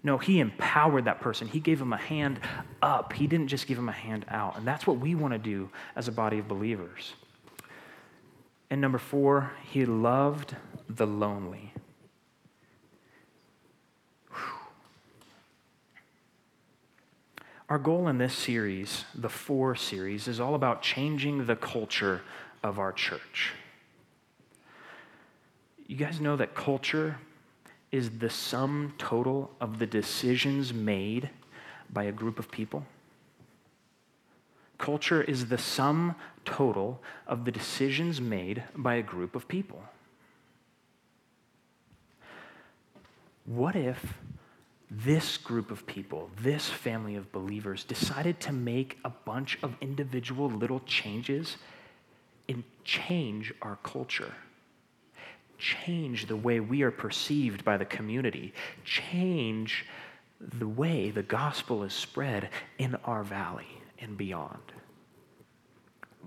No, 0.01 0.17
he 0.17 0.39
empowered 0.39 1.05
that 1.05 1.21
person. 1.21 1.47
He 1.47 1.59
gave 1.59 1.79
him 1.79 1.93
a 1.93 1.97
hand 1.97 2.39
up. 2.81 3.13
He 3.13 3.27
didn't 3.27 3.49
just 3.49 3.67
give 3.67 3.77
him 3.77 3.87
a 3.87 3.91
hand 3.91 4.25
out. 4.29 4.57
And 4.57 4.67
that's 4.67 4.87
what 4.87 4.97
we 4.97 5.13
want 5.13 5.35
to 5.35 5.37
do 5.37 5.69
as 5.95 6.07
a 6.07 6.11
body 6.11 6.39
of 6.39 6.47
believers. 6.47 7.13
And 8.71 8.81
number 8.81 8.97
four, 8.97 9.51
he 9.69 9.85
loved 9.85 10.55
the 10.89 11.05
lonely. 11.05 11.71
Our 17.71 17.79
goal 17.79 18.09
in 18.09 18.17
this 18.17 18.33
series, 18.33 19.05
the 19.15 19.29
For 19.29 19.77
series, 19.77 20.27
is 20.27 20.41
all 20.41 20.55
about 20.55 20.81
changing 20.81 21.45
the 21.45 21.55
culture 21.55 22.21
of 22.61 22.79
our 22.79 22.91
church. 22.91 23.53
You 25.87 25.95
guys 25.95 26.19
know 26.19 26.35
that 26.35 26.53
culture 26.53 27.19
is 27.89 28.19
the 28.19 28.29
sum 28.29 28.93
total 28.97 29.51
of 29.61 29.79
the 29.79 29.85
decisions 29.85 30.73
made 30.73 31.29
by 31.89 32.03
a 32.03 32.11
group 32.11 32.39
of 32.39 32.51
people? 32.51 32.85
Culture 34.77 35.21
is 35.21 35.45
the 35.45 35.57
sum 35.57 36.15
total 36.43 37.01
of 37.25 37.45
the 37.45 37.53
decisions 37.53 38.19
made 38.19 38.63
by 38.75 38.95
a 38.95 39.01
group 39.01 39.33
of 39.33 39.47
people. 39.47 39.81
What 43.45 43.77
if 43.77 44.15
this 44.91 45.37
group 45.37 45.71
of 45.71 45.87
people, 45.87 46.29
this 46.41 46.67
family 46.67 47.15
of 47.15 47.31
believers, 47.31 47.85
decided 47.85 48.41
to 48.41 48.51
make 48.51 48.97
a 49.05 49.09
bunch 49.09 49.57
of 49.63 49.73
individual 49.79 50.49
little 50.49 50.81
changes 50.81 51.55
and 52.49 52.61
change 52.83 53.53
our 53.61 53.77
culture, 53.83 54.33
change 55.57 56.27
the 56.27 56.35
way 56.35 56.59
we 56.59 56.81
are 56.81 56.91
perceived 56.91 57.63
by 57.63 57.77
the 57.77 57.85
community, 57.85 58.53
change 58.83 59.85
the 60.41 60.67
way 60.67 61.09
the 61.09 61.23
gospel 61.23 61.83
is 61.83 61.93
spread 61.93 62.49
in 62.77 62.95
our 63.05 63.23
valley 63.23 63.79
and 63.99 64.17
beyond. 64.17 64.73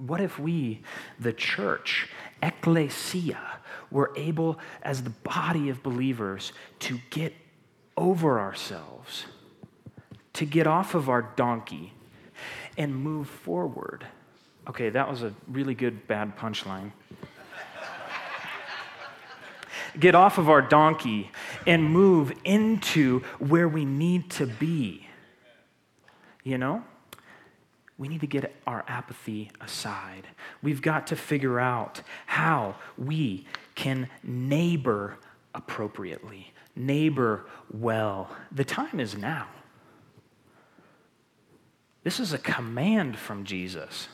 What 0.07 0.22
if 0.22 0.38
we, 0.38 0.81
the 1.20 1.35
church, 1.35 2.09
ecclesia, 2.42 3.61
were 3.90 4.12
able, 4.16 4.59
as 4.83 5.03
the 5.03 5.11
body 5.11 5.68
of 5.68 5.83
believers, 5.83 6.53
to 6.81 6.98
get 7.11 7.35
over 7.96 8.40
ourselves, 8.40 9.26
to 10.35 10.44
get 10.44 10.66
off 10.66 10.94
of 10.94 11.09
our 11.09 11.22
donkey 11.22 11.92
and 12.76 12.94
move 12.94 13.28
forward. 13.28 14.07
Okay, 14.68 14.90
that 14.90 15.09
was 15.09 15.22
a 15.22 15.33
really 15.48 15.74
good 15.74 16.07
bad 16.07 16.37
punchline. 16.37 16.92
get 19.98 20.14
off 20.14 20.38
of 20.38 20.48
our 20.48 20.62
donkey 20.62 21.30
and 21.66 21.85
move 21.85 22.33
into 22.44 23.20
where 23.38 23.68
we 23.68 23.85
need 23.85 24.30
to 24.30 24.46
be. 24.46 25.07
You 26.42 26.59
know? 26.59 26.85
We 27.96 28.09
need 28.09 28.22
to 28.22 28.26
get 28.26 28.52
our 28.66 28.85
apathy 28.88 29.52
aside. 29.61 30.26
We've 30.62 30.83
got 30.83 31.07
to 31.09 31.16
figure 31.16 31.61
out 31.61 32.00
how 32.26 32.74
we 32.98 33.46
can 33.76 34.09
neighbor 34.24 35.16
appropriately 35.54 36.53
neighbor 36.76 37.46
well. 37.70 38.34
The 38.52 38.64
time 38.64 39.00
is 39.00 39.16
now. 39.16 39.48
This 42.02 42.20
is 42.20 42.32
a 42.32 42.38
command 42.38 43.16
from 43.18 43.44
Jesus. 43.44 44.08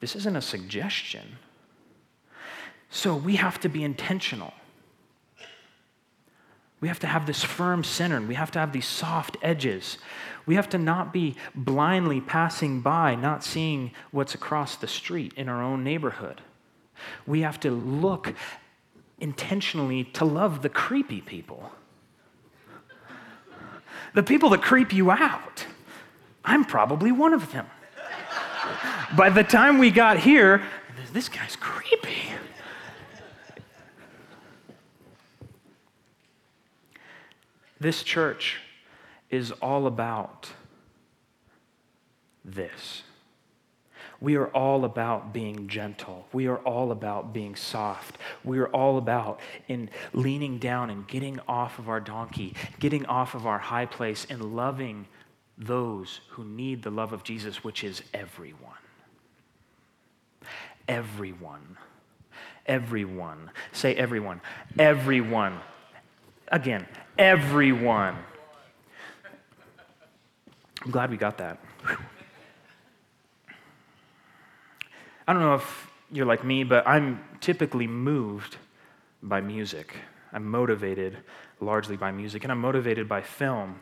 This 0.00 0.16
isn't 0.16 0.36
a 0.36 0.42
suggestion. 0.42 1.38
So 2.90 3.14
we 3.14 3.36
have 3.36 3.60
to 3.60 3.68
be 3.68 3.84
intentional. 3.84 4.52
We 6.80 6.88
have 6.88 6.98
to 6.98 7.06
have 7.06 7.26
this 7.26 7.44
firm 7.44 7.84
center 7.84 8.16
and 8.16 8.26
we 8.26 8.34
have 8.34 8.50
to 8.50 8.58
have 8.58 8.72
these 8.72 8.88
soft 8.88 9.36
edges. 9.40 9.98
We 10.46 10.56
have 10.56 10.68
to 10.70 10.78
not 10.78 11.12
be 11.12 11.36
blindly 11.54 12.20
passing 12.20 12.80
by, 12.80 13.14
not 13.14 13.44
seeing 13.44 13.92
what's 14.10 14.34
across 14.34 14.74
the 14.74 14.88
street 14.88 15.32
in 15.36 15.48
our 15.48 15.62
own 15.62 15.84
neighborhood. 15.84 16.40
We 17.24 17.42
have 17.42 17.60
to 17.60 17.70
look 17.70 18.34
intentionally 19.22 20.02
to 20.02 20.24
love 20.24 20.62
the 20.62 20.68
creepy 20.68 21.20
people. 21.20 21.72
The 24.14 24.22
people 24.22 24.50
that 24.50 24.60
creep 24.60 24.92
you 24.92 25.10
out. 25.10 25.64
I'm 26.44 26.64
probably 26.64 27.12
one 27.12 27.32
of 27.32 27.52
them. 27.52 27.66
By 29.16 29.30
the 29.30 29.44
time 29.44 29.78
we 29.78 29.90
got 29.90 30.18
here, 30.18 30.62
this 31.12 31.28
guy's 31.28 31.56
creepy. 31.56 32.32
This 37.78 38.02
church 38.02 38.58
is 39.30 39.52
all 39.52 39.86
about 39.86 40.50
this. 42.44 43.02
We 44.22 44.36
are 44.36 44.46
all 44.46 44.84
about 44.84 45.32
being 45.32 45.66
gentle. 45.66 46.28
We 46.32 46.46
are 46.46 46.58
all 46.58 46.92
about 46.92 47.32
being 47.32 47.56
soft. 47.56 48.18
We 48.44 48.60
are 48.60 48.68
all 48.68 48.96
about 48.96 49.40
in 49.66 49.90
leaning 50.12 50.58
down 50.58 50.90
and 50.90 51.08
getting 51.08 51.40
off 51.48 51.80
of 51.80 51.88
our 51.88 51.98
donkey, 51.98 52.54
getting 52.78 53.04
off 53.06 53.34
of 53.34 53.48
our 53.48 53.58
high 53.58 53.86
place 53.86 54.24
and 54.30 54.54
loving 54.54 55.08
those 55.58 56.20
who 56.30 56.44
need 56.44 56.84
the 56.84 56.90
love 56.90 57.12
of 57.12 57.24
Jesus, 57.24 57.64
which 57.64 57.82
is 57.82 58.00
everyone. 58.14 58.78
Everyone. 60.86 61.76
Everyone. 62.64 63.50
Say 63.72 63.96
everyone. 63.96 64.40
Everyone. 64.78 65.58
Again, 66.46 66.86
everyone. 67.18 68.16
I'm 70.84 70.90
glad 70.92 71.10
we 71.10 71.16
got 71.16 71.38
that. 71.38 71.58
I 75.26 75.32
don't 75.32 75.42
know 75.42 75.54
if 75.54 75.90
you're 76.10 76.26
like 76.26 76.44
me, 76.44 76.64
but 76.64 76.86
I'm 76.86 77.22
typically 77.40 77.86
moved 77.86 78.56
by 79.22 79.40
music. 79.40 79.94
I'm 80.32 80.44
motivated 80.44 81.18
largely 81.60 81.96
by 81.96 82.10
music, 82.10 82.42
and 82.42 82.50
I'm 82.50 82.60
motivated 82.60 83.08
by 83.08 83.22
film. 83.22 83.80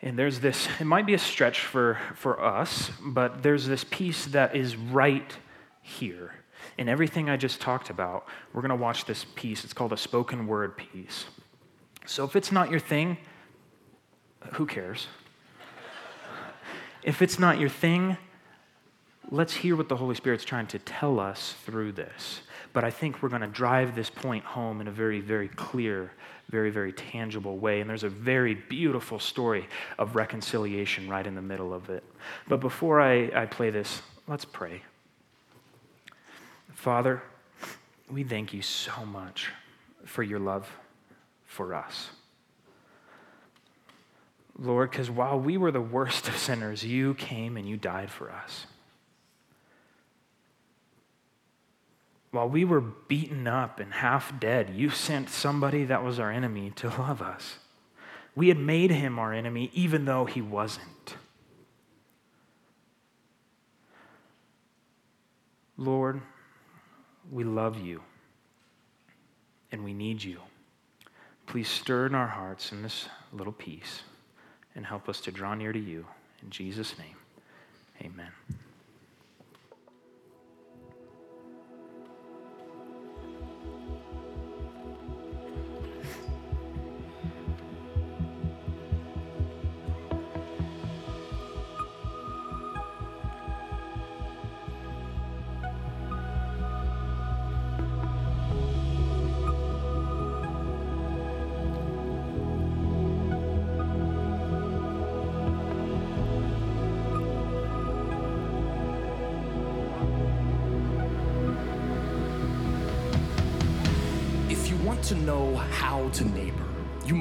And 0.00 0.18
there's 0.18 0.40
this, 0.40 0.68
it 0.80 0.84
might 0.84 1.06
be 1.06 1.14
a 1.14 1.18
stretch 1.18 1.60
for, 1.60 1.98
for 2.14 2.42
us, 2.42 2.90
but 3.02 3.42
there's 3.42 3.66
this 3.66 3.84
piece 3.84 4.26
that 4.26 4.54
is 4.54 4.76
right 4.76 5.36
here. 5.80 6.34
In 6.76 6.88
everything 6.88 7.30
I 7.30 7.36
just 7.36 7.60
talked 7.60 7.88
about, 7.88 8.26
we're 8.52 8.62
going 8.62 8.70
to 8.70 8.76
watch 8.76 9.04
this 9.04 9.24
piece. 9.34 9.64
It's 9.64 9.72
called 9.72 9.92
a 9.92 9.96
spoken 9.96 10.46
word 10.46 10.76
piece. 10.76 11.24
So 12.04 12.24
if 12.24 12.36
it's 12.36 12.52
not 12.52 12.70
your 12.70 12.80
thing, 12.80 13.16
who 14.54 14.66
cares? 14.66 15.06
if 17.02 17.22
it's 17.22 17.38
not 17.38 17.58
your 17.58 17.68
thing, 17.68 18.16
let's 19.32 19.54
hear 19.54 19.74
what 19.74 19.88
the 19.88 19.96
Holy 19.96 20.14
Spirit's 20.14 20.44
trying 20.44 20.66
to 20.68 20.78
tell 20.78 21.18
us 21.18 21.54
through 21.64 21.92
this. 21.92 22.42
But 22.74 22.84
I 22.84 22.90
think 22.90 23.22
we're 23.22 23.30
going 23.30 23.40
to 23.40 23.48
drive 23.48 23.94
this 23.94 24.10
point 24.10 24.44
home 24.44 24.82
in 24.82 24.88
a 24.88 24.90
very, 24.90 25.20
very 25.20 25.48
clear, 25.48 26.12
very, 26.50 26.70
very 26.70 26.92
tangible 26.92 27.56
way. 27.56 27.80
And 27.80 27.88
there's 27.88 28.04
a 28.04 28.10
very 28.10 28.54
beautiful 28.54 29.18
story 29.18 29.66
of 29.98 30.16
reconciliation 30.16 31.08
right 31.08 31.26
in 31.26 31.34
the 31.34 31.42
middle 31.42 31.72
of 31.72 31.88
it. 31.88 32.04
But 32.46 32.60
before 32.60 33.00
I, 33.00 33.30
I 33.34 33.46
play 33.46 33.70
this, 33.70 34.02
let's 34.28 34.44
pray. 34.44 34.82
Father, 36.74 37.22
we 38.10 38.24
thank 38.24 38.52
you 38.52 38.60
so 38.60 39.06
much 39.06 39.50
for 40.04 40.22
your 40.22 40.40
love 40.40 40.70
for 41.46 41.74
us. 41.74 42.10
Lord, 44.58 44.90
because 44.90 45.10
while 45.10 45.40
we 45.40 45.56
were 45.56 45.70
the 45.70 45.80
worst 45.80 46.28
of 46.28 46.36
sinners, 46.36 46.84
you 46.84 47.14
came 47.14 47.56
and 47.56 47.66
you 47.66 47.78
died 47.78 48.10
for 48.10 48.30
us. 48.30 48.66
While 52.32 52.48
we 52.48 52.64
were 52.64 52.80
beaten 52.80 53.46
up 53.46 53.78
and 53.78 53.92
half 53.92 54.40
dead, 54.40 54.70
you 54.74 54.88
sent 54.88 55.28
somebody 55.28 55.84
that 55.84 56.02
was 56.02 56.18
our 56.18 56.32
enemy 56.32 56.72
to 56.76 56.88
love 56.88 57.22
us. 57.22 57.58
We 58.34 58.48
had 58.48 58.58
made 58.58 58.90
him 58.90 59.18
our 59.18 59.34
enemy, 59.34 59.70
even 59.74 60.06
though 60.06 60.24
he 60.24 60.40
wasn't. 60.40 61.16
Lord, 65.76 66.22
we 67.30 67.44
love 67.44 67.78
you 67.78 68.02
and 69.70 69.84
we 69.84 69.92
need 69.92 70.22
you. 70.22 70.38
Please 71.46 71.68
stir 71.68 72.06
in 72.06 72.14
our 72.14 72.28
hearts 72.28 72.72
in 72.72 72.82
this 72.82 73.08
little 73.32 73.52
piece 73.52 74.02
and 74.74 74.86
help 74.86 75.08
us 75.08 75.20
to 75.22 75.32
draw 75.32 75.54
near 75.54 75.72
to 75.72 75.78
you. 75.78 76.06
In 76.42 76.48
Jesus' 76.48 76.94
name, 76.98 77.16
amen. 78.00 78.30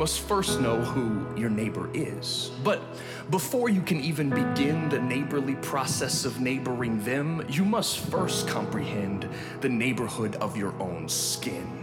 Must 0.01 0.21
first 0.21 0.59
know 0.59 0.81
who 0.81 1.23
your 1.39 1.51
neighbor 1.51 1.87
is. 1.93 2.49
But 2.63 2.81
before 3.29 3.69
you 3.69 3.83
can 3.83 3.99
even 3.99 4.31
begin 4.31 4.89
the 4.89 4.99
neighborly 4.99 5.53
process 5.57 6.25
of 6.25 6.41
neighboring 6.41 7.03
them, 7.03 7.45
you 7.47 7.63
must 7.63 7.99
first 7.99 8.47
comprehend 8.47 9.29
the 9.59 9.69
neighborhood 9.69 10.37
of 10.37 10.57
your 10.57 10.73
own 10.81 11.07
skin. 11.07 11.80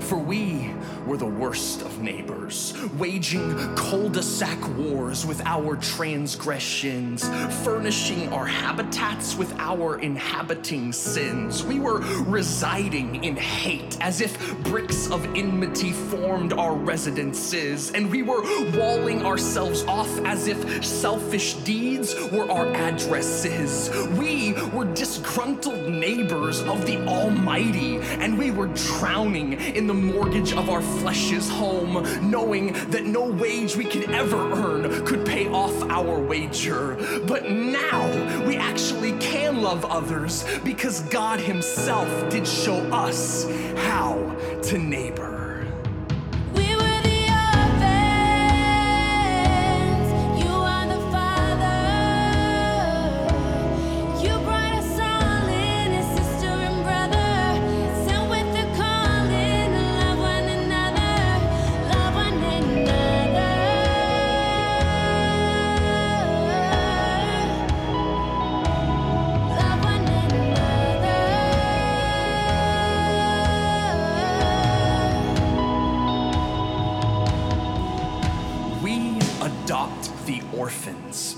For 0.00 0.18
we 0.18 0.70
were 1.06 1.16
the 1.16 1.26
worst 1.26 1.82
of 1.82 2.00
neighbors, 2.00 2.74
waging 2.98 3.56
cul 3.76 4.08
de 4.08 4.22
sac 4.22 4.58
wars 4.76 5.24
with 5.24 5.40
our 5.46 5.76
transgressions, 5.76 7.28
furnishing 7.64 8.32
our 8.32 8.46
habitats 8.46 9.36
with 9.36 9.52
our 9.58 9.98
inhabiting 10.00 10.92
sins. 10.92 11.64
We 11.64 11.80
were 11.80 12.00
residing 12.24 13.24
in 13.24 13.36
hate 13.36 13.96
as 14.00 14.20
if 14.20 14.58
bricks 14.64 15.10
of 15.10 15.24
enmity 15.34 15.92
formed 15.92 16.52
our 16.52 16.74
residences, 16.74 17.90
and 17.92 18.10
we 18.10 18.22
were 18.22 18.42
walling 18.76 19.24
ourselves 19.24 19.82
off 19.84 20.10
as 20.24 20.46
if 20.46 20.84
selfish 20.84 21.54
deeds 21.64 22.14
were 22.30 22.50
our 22.50 22.66
addresses. 22.74 23.90
We 24.18 24.52
were 24.74 24.84
disgruntled 24.84 25.88
neighbors 25.88 26.60
of 26.62 26.86
the 26.86 27.04
Almighty, 27.06 27.96
and 28.20 28.38
we 28.38 28.50
were 28.50 28.66
drowning 28.66 29.41
in 29.50 29.86
the 29.86 29.94
mortgage 29.94 30.52
of 30.52 30.70
our 30.70 30.82
flesh's 30.82 31.48
home, 31.48 32.06
knowing 32.30 32.72
that 32.90 33.04
no 33.04 33.24
wage 33.24 33.76
we 33.76 33.84
could 33.84 34.10
ever 34.10 34.52
earn 34.52 35.04
could 35.04 35.26
pay 35.26 35.48
off 35.48 35.82
our 35.90 36.18
wager. 36.20 36.96
But 37.26 37.50
now 37.50 38.06
we 38.46 38.56
actually 38.56 39.12
can 39.18 39.62
love 39.62 39.84
others 39.84 40.44
because 40.64 41.00
God 41.00 41.40
Himself 41.40 42.30
did 42.30 42.46
show 42.46 42.78
us 42.92 43.46
how 43.76 44.14
to 44.62 44.78
neighbor. 44.78 45.41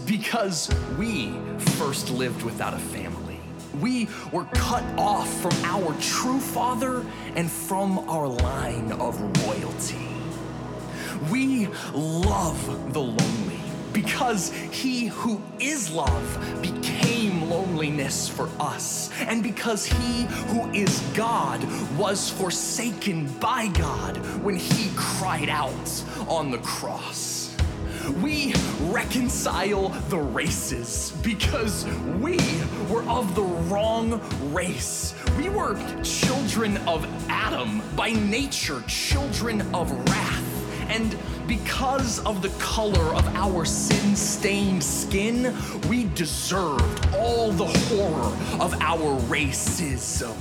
Because 0.06 0.70
we 0.98 1.32
first 1.76 2.10
lived 2.10 2.42
without 2.42 2.74
a 2.74 2.78
family. 2.78 3.40
We 3.80 4.08
were 4.32 4.44
cut 4.54 4.84
off 4.98 5.28
from 5.40 5.52
our 5.64 5.94
true 6.00 6.40
father 6.40 7.04
and 7.34 7.50
from 7.50 7.98
our 8.08 8.28
line 8.28 8.92
of 8.92 9.20
royalty. 9.46 10.08
We 11.30 11.68
love 11.92 12.92
the 12.92 13.00
lonely 13.00 13.60
because 13.92 14.52
he 14.52 15.06
who 15.06 15.40
is 15.58 15.90
love 15.90 16.60
became 16.60 17.48
loneliness 17.48 18.28
for 18.28 18.48
us, 18.60 19.10
and 19.20 19.42
because 19.42 19.86
he 19.86 20.24
who 20.48 20.70
is 20.72 21.00
God 21.14 21.64
was 21.96 22.30
forsaken 22.30 23.28
by 23.38 23.68
God 23.68 24.16
when 24.42 24.56
he 24.56 24.90
cried 24.96 25.48
out 25.48 26.04
on 26.28 26.50
the 26.50 26.58
cross. 26.58 27.33
We 28.22 28.54
reconcile 28.82 29.88
the 30.08 30.18
races 30.18 31.12
because 31.22 31.86
we 32.20 32.38
were 32.88 33.02
of 33.04 33.34
the 33.34 33.42
wrong 33.42 34.20
race. 34.52 35.14
We 35.38 35.48
were 35.48 35.76
children 36.02 36.76
of 36.88 37.06
Adam, 37.28 37.82
by 37.96 38.10
nature, 38.10 38.82
children 38.86 39.62
of 39.74 39.90
wrath. 40.08 40.90
And 40.90 41.16
because 41.46 42.20
of 42.20 42.42
the 42.42 42.50
color 42.60 43.14
of 43.14 43.26
our 43.34 43.64
sin 43.64 44.14
stained 44.16 44.82
skin, 44.82 45.54
we 45.88 46.04
deserved 46.14 47.14
all 47.14 47.52
the 47.52 47.66
horror 47.66 48.36
of 48.60 48.74
our 48.80 49.18
racism. 49.22 50.36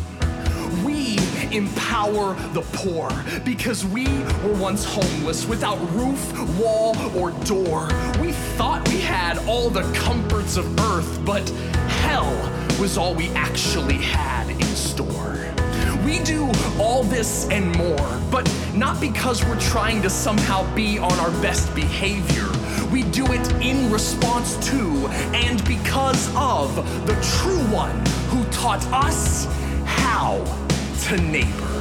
We 0.84 1.18
empower 1.52 2.36
the 2.54 2.62
poor 2.74 3.10
because 3.46 3.86
we 3.86 4.06
were 4.44 4.56
once 4.60 4.84
homeless 4.86 5.46
without 5.46 5.78
roof, 5.94 6.22
wall, 6.58 6.96
or 7.16 7.32
door. 7.46 7.90
We 8.20 8.32
thought 8.58 8.88
we 8.90 9.00
had 9.00 9.38
all 9.48 9.70
the 9.70 9.84
comforts 9.94 10.58
of 10.58 10.80
earth, 10.80 11.24
but 11.26 11.48
hell 12.02 12.34
was 12.80 12.98
all 12.98 13.14
we 13.14 13.30
actually 13.30 13.98
had 13.98 14.50
in 14.50 14.62
store. 14.76 15.40
We 16.06 16.20
do 16.20 16.52
all 16.80 17.04
this 17.04 17.48
and 17.50 17.76
more, 17.78 18.22
but 18.32 18.52
not 18.74 19.00
because 19.00 19.44
we're 19.46 19.60
trying 19.60 20.02
to 20.02 20.10
somehow 20.10 20.74
be 20.76 20.98
on 20.98 21.14
our 21.20 21.32
best 21.42 21.74
behavior. 21.76 22.50
We 22.92 23.04
do 23.04 23.26
it 23.32 23.52
in 23.62 23.92
response 23.92 24.56
to 24.70 25.08
and 25.34 25.64
because 25.66 26.28
of 26.36 26.76
the 27.08 27.14
true 27.40 27.64
one 27.74 27.98
who 28.30 28.44
taught 28.52 28.86
us 28.92 29.46
how 29.86 30.44
to 31.04 31.18
neighbor. 31.18 31.73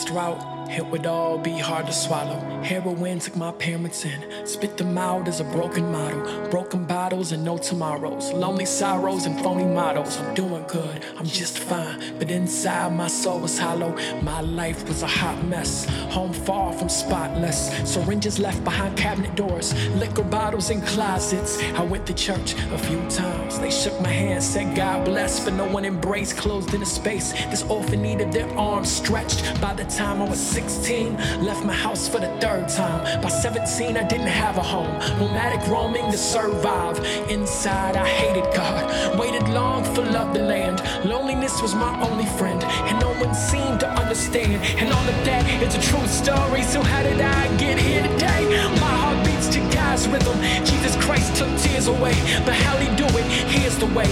My 0.00 0.06
past 0.06 0.10
route, 0.16 0.70
it 0.70 0.86
would 0.86 1.06
all 1.06 1.38
be 1.38 1.58
hard 1.58 1.86
to 1.86 1.92
swallow. 1.92 2.49
Heroin 2.62 3.18
took 3.18 3.36
my 3.36 3.52
parents 3.52 4.04
in, 4.04 4.46
spit 4.46 4.76
them 4.76 4.96
out 4.98 5.28
as 5.28 5.40
a 5.40 5.44
broken 5.44 5.90
model. 5.90 6.20
Broken 6.50 6.84
bottles 6.84 7.32
and 7.32 7.44
no 7.44 7.56
tomorrows, 7.58 8.32
lonely 8.32 8.66
sorrows 8.66 9.26
and 9.26 9.40
phony 9.40 9.64
models. 9.64 10.18
I'm 10.18 10.34
doing 10.34 10.64
good, 10.68 11.04
I'm 11.18 11.26
just 11.26 11.58
fine, 11.58 12.18
but 12.18 12.30
inside 12.30 12.92
my 12.92 13.08
soul 13.08 13.40
was 13.40 13.58
hollow. 13.58 13.96
My 14.22 14.40
life 14.40 14.86
was 14.86 15.02
a 15.02 15.06
hot 15.06 15.42
mess, 15.46 15.86
home 16.10 16.32
far 16.32 16.72
from 16.72 16.88
spotless. 16.88 17.70
Syringes 17.90 18.38
left 18.38 18.62
behind 18.62 18.96
cabinet 18.96 19.34
doors, 19.34 19.72
liquor 19.96 20.22
bottles 20.22 20.70
in 20.70 20.82
closets. 20.82 21.62
I 21.74 21.82
went 21.82 22.06
to 22.08 22.14
church 22.14 22.54
a 22.72 22.78
few 22.78 23.00
times. 23.08 23.58
They 23.58 23.70
shook 23.70 23.98
my 24.00 24.08
hand, 24.08 24.42
said 24.42 24.76
God 24.76 25.06
bless, 25.06 25.42
but 25.42 25.54
no 25.54 25.66
one 25.66 25.84
embraced, 25.84 26.36
closed 26.36 26.74
in 26.74 26.82
a 26.82 26.86
space. 26.86 27.32
This 27.50 27.62
orphan 27.64 28.02
needed 28.02 28.32
their 28.32 28.48
arms 28.58 28.90
stretched. 28.90 29.60
By 29.60 29.74
the 29.74 29.84
time 29.84 30.20
I 30.20 30.28
was 30.28 30.40
16, 30.40 31.16
left 31.42 31.64
my 31.64 31.72
house 31.72 32.08
for 32.08 32.20
the 32.20 32.28
third 32.40 32.49
time. 32.58 33.22
By 33.22 33.28
17, 33.28 33.96
I 33.96 34.02
didn't 34.02 34.26
have 34.26 34.56
a 34.56 34.62
home. 34.62 34.98
Nomadic 35.18 35.66
roaming 35.68 36.10
to 36.10 36.18
survive. 36.18 36.98
Inside, 37.30 37.96
I 37.96 38.06
hated 38.06 38.44
God. 38.54 39.18
Waited 39.18 39.48
long 39.48 39.84
for 39.94 40.02
love 40.02 40.34
to 40.34 40.42
land. 40.42 40.82
Loneliness 41.04 41.62
was 41.62 41.74
my 41.74 41.92
only 42.08 42.26
friend, 42.26 42.62
and 42.64 42.98
no 43.00 43.09
one 43.20 43.34
seemed 43.34 43.80
to 43.80 43.88
understand. 44.00 44.64
And 44.80 44.88
all 44.92 45.04
of 45.04 45.18
that 45.28 45.44
is 45.60 45.76
a 45.76 45.82
true 45.82 46.06
story. 46.08 46.62
So 46.62 46.80
how 46.80 47.02
did 47.02 47.20
I 47.20 47.44
get 47.58 47.76
here 47.78 48.02
today? 48.02 48.42
My 48.80 48.94
heart 49.02 49.20
beats 49.26 49.48
to 49.54 49.60
God's 49.76 50.08
rhythm. 50.08 50.36
Jesus 50.64 50.96
Christ 51.04 51.36
took 51.36 51.52
tears 51.60 51.86
away, 51.86 52.16
but 52.48 52.54
how'd 52.56 52.80
he 52.80 52.88
do 52.96 53.04
it? 53.20 53.26
Here's 53.52 53.76
the 53.76 53.90
way. 53.92 54.08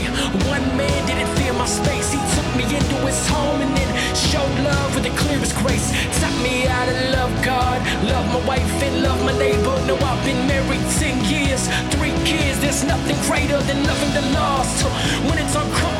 One 0.53 0.65
man 0.77 1.01
didn't 1.09 1.31
fear 1.41 1.53
my 1.55 1.67
space. 1.67 2.13
He 2.13 2.21
took 2.37 2.49
me 2.55 2.65
into 2.69 2.97
his 3.09 3.21
home 3.29 3.61
and 3.65 3.73
then 3.77 3.89
showed 4.15 4.53
love 4.61 4.95
with 4.95 5.05
the 5.09 5.15
clearest 5.17 5.57
grace. 5.65 5.89
Taught 6.21 6.37
me 6.45 6.69
how 6.69 6.85
to 6.85 6.97
love 7.17 7.33
God, 7.43 7.81
love 8.05 8.27
my 8.29 8.43
wife 8.47 8.75
and 8.85 9.03
love 9.03 9.21
my 9.25 9.33
neighbor. 9.39 9.77
No, 9.89 9.97
I've 9.97 10.23
been 10.25 10.47
married 10.47 10.85
10 11.01 11.25
years, 11.33 11.65
three 11.97 12.13
kids. 12.29 12.61
There's 12.61 12.85
nothing 12.85 13.17
greater 13.25 13.59
than 13.65 13.79
loving 13.89 14.13
the 14.13 14.25
lost. 14.37 14.85
When 15.25 15.39
it's 15.39 15.57
uncomfortable 15.57 15.98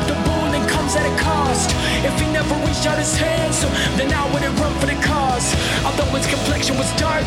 comes 0.89 1.05
at 1.05 1.05
a 1.05 1.23
cost. 1.23 1.69
If 2.03 2.19
he 2.19 2.31
never 2.31 2.55
reached 2.65 2.85
out 2.87 2.97
his 2.97 3.15
hand, 3.15 3.53
so 3.53 3.67
then 3.97 4.11
I 4.13 4.25
wouldn't 4.33 4.57
run 4.59 4.73
for 4.79 4.87
the 4.87 4.97
cause. 5.05 5.53
Although 5.85 6.09
his 6.17 6.25
complexion 6.25 6.77
was 6.77 6.89
dark, 6.97 7.25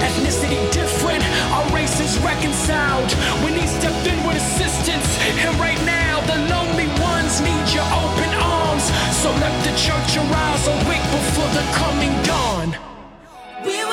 ethnicity 0.00 0.60
different, 0.72 1.22
our 1.52 1.66
races 1.74 2.18
reconciled. 2.18 3.10
When 3.44 3.54
he 3.54 3.66
stepped 3.66 4.06
in 4.06 4.18
with 4.26 4.36
assistance, 4.36 5.08
and 5.44 5.52
right 5.60 5.80
now 5.84 6.20
the 6.24 6.38
lonely 6.48 6.88
ones 7.00 7.40
need 7.40 7.66
your 7.76 7.88
open 7.92 8.30
arms. 8.40 8.84
So 9.20 9.28
let 9.30 9.54
the 9.64 9.74
church 9.76 10.16
arise 10.16 10.64
awake 10.68 11.04
before 11.12 11.50
the 11.52 11.64
coming 11.76 12.14
dawn. 12.24 12.76
We 13.64 13.91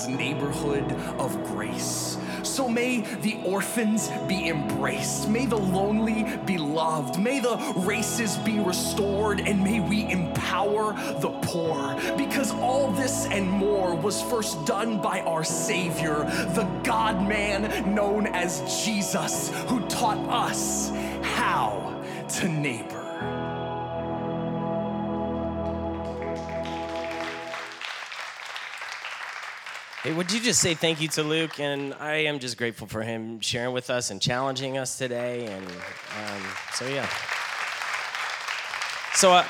God's 0.00 0.16
neighborhood 0.16 0.92
of 1.18 1.44
grace. 1.44 2.16
So 2.42 2.66
may 2.66 3.00
the 3.20 3.38
orphans 3.44 4.10
be 4.26 4.48
embraced, 4.48 5.28
may 5.28 5.44
the 5.44 5.58
lonely 5.58 6.24
be 6.46 6.56
loved, 6.56 7.20
may 7.20 7.38
the 7.38 7.58
races 7.76 8.38
be 8.38 8.58
restored, 8.60 9.40
and 9.40 9.62
may 9.62 9.80
we 9.80 10.10
empower 10.10 10.94
the 11.20 11.28
poor. 11.42 11.98
Because 12.16 12.52
all 12.52 12.90
this 12.92 13.26
and 13.26 13.46
more 13.46 13.94
was 13.94 14.22
first 14.22 14.64
done 14.64 15.02
by 15.02 15.20
our 15.20 15.44
Savior, 15.44 16.24
the 16.54 16.66
God 16.82 17.28
man 17.28 17.94
known 17.94 18.26
as 18.26 18.82
Jesus, 18.82 19.50
who 19.68 19.86
taught 19.88 20.18
us 20.30 20.92
how 21.22 22.02
to 22.38 22.48
neighbor. 22.48 22.99
Hey, 30.02 30.14
would 30.14 30.32
you 30.32 30.40
just 30.40 30.62
say 30.62 30.72
thank 30.72 31.02
you 31.02 31.08
to 31.08 31.22
Luke? 31.22 31.60
And 31.60 31.92
I 32.00 32.24
am 32.24 32.38
just 32.38 32.56
grateful 32.56 32.86
for 32.86 33.02
him 33.02 33.38
sharing 33.40 33.74
with 33.74 33.90
us 33.90 34.10
and 34.10 34.18
challenging 34.18 34.78
us 34.78 34.96
today. 34.96 35.44
And 35.44 35.66
um, 35.66 36.42
so, 36.72 36.86
yeah. 36.86 37.06
So, 39.12 39.32
uh, 39.32 39.44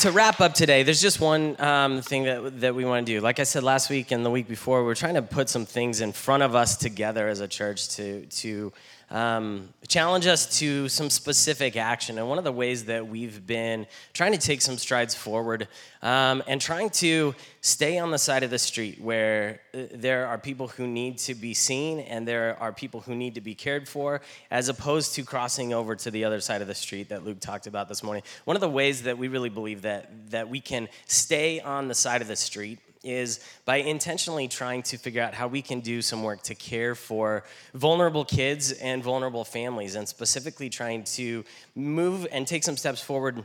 to 0.00 0.10
wrap 0.10 0.40
up 0.40 0.54
today, 0.54 0.82
there's 0.82 1.00
just 1.00 1.20
one 1.20 1.54
um, 1.60 2.02
thing 2.02 2.24
that, 2.24 2.60
that 2.60 2.74
we 2.74 2.84
want 2.84 3.06
to 3.06 3.12
do. 3.12 3.20
Like 3.20 3.38
I 3.38 3.44
said 3.44 3.62
last 3.62 3.88
week 3.88 4.10
and 4.10 4.26
the 4.26 4.30
week 4.30 4.48
before, 4.48 4.84
we're 4.84 4.96
trying 4.96 5.14
to 5.14 5.22
put 5.22 5.48
some 5.48 5.64
things 5.64 6.00
in 6.00 6.10
front 6.10 6.42
of 6.42 6.56
us 6.56 6.76
together 6.76 7.28
as 7.28 7.38
a 7.38 7.46
church 7.46 7.90
to, 7.90 8.26
to 8.26 8.72
um, 9.10 9.70
challenge 9.86 10.26
us 10.26 10.58
to 10.58 10.88
some 10.88 11.08
specific 11.08 11.76
action. 11.76 12.18
And 12.18 12.28
one 12.28 12.38
of 12.38 12.44
the 12.44 12.52
ways 12.52 12.84
that 12.86 13.06
we've 13.06 13.46
been 13.46 13.86
trying 14.12 14.32
to 14.32 14.38
take 14.38 14.60
some 14.60 14.76
strides 14.76 15.14
forward 15.14 15.66
um, 16.02 16.42
and 16.46 16.60
trying 16.60 16.90
to 16.90 17.34
stay 17.60 17.98
on 17.98 18.10
the 18.10 18.18
side 18.18 18.42
of 18.42 18.50
the 18.50 18.58
street 18.58 19.00
where 19.00 19.60
uh, 19.74 19.84
there 19.92 20.26
are 20.26 20.38
people 20.38 20.68
who 20.68 20.86
need 20.86 21.18
to 21.18 21.34
be 21.34 21.54
seen 21.54 22.00
and 22.00 22.28
there 22.28 22.56
are 22.60 22.72
people 22.72 23.00
who 23.00 23.14
need 23.14 23.34
to 23.34 23.40
be 23.40 23.54
cared 23.54 23.88
for, 23.88 24.20
as 24.50 24.68
opposed 24.68 25.14
to 25.14 25.22
crossing 25.22 25.72
over 25.72 25.96
to 25.96 26.10
the 26.10 26.24
other 26.24 26.40
side 26.40 26.60
of 26.60 26.68
the 26.68 26.74
street 26.74 27.08
that 27.08 27.24
Luke 27.24 27.40
talked 27.40 27.66
about 27.66 27.88
this 27.88 28.02
morning. 28.02 28.22
One 28.44 28.56
of 28.56 28.60
the 28.60 28.68
ways 28.68 29.02
that 29.04 29.16
we 29.16 29.28
really 29.28 29.48
believe 29.48 29.82
that, 29.82 30.30
that 30.30 30.48
we 30.48 30.60
can 30.60 30.88
stay 31.06 31.60
on 31.60 31.88
the 31.88 31.94
side 31.94 32.20
of 32.20 32.28
the 32.28 32.36
street 32.36 32.78
is 33.02 33.40
by 33.64 33.76
intentionally 33.76 34.48
trying 34.48 34.82
to 34.82 34.96
figure 34.96 35.22
out 35.22 35.34
how 35.34 35.46
we 35.46 35.62
can 35.62 35.80
do 35.80 36.02
some 36.02 36.22
work 36.22 36.42
to 36.42 36.54
care 36.54 36.94
for 36.94 37.44
vulnerable 37.74 38.24
kids 38.24 38.72
and 38.72 39.02
vulnerable 39.02 39.44
families, 39.44 39.94
and 39.94 40.08
specifically 40.08 40.68
trying 40.70 41.04
to 41.04 41.44
move 41.74 42.26
and 42.32 42.46
take 42.46 42.64
some 42.64 42.76
steps 42.76 43.00
forward 43.00 43.44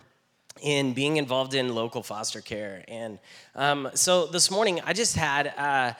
in 0.61 0.93
being 0.93 1.17
involved 1.17 1.53
in 1.53 1.73
local 1.73 2.03
foster 2.03 2.41
care. 2.41 2.83
And 2.87 3.19
um, 3.55 3.89
so 3.93 4.27
this 4.27 4.51
morning, 4.51 4.81
I 4.85 4.93
just 4.93 5.15
had. 5.15 5.53
Uh, 5.57 5.93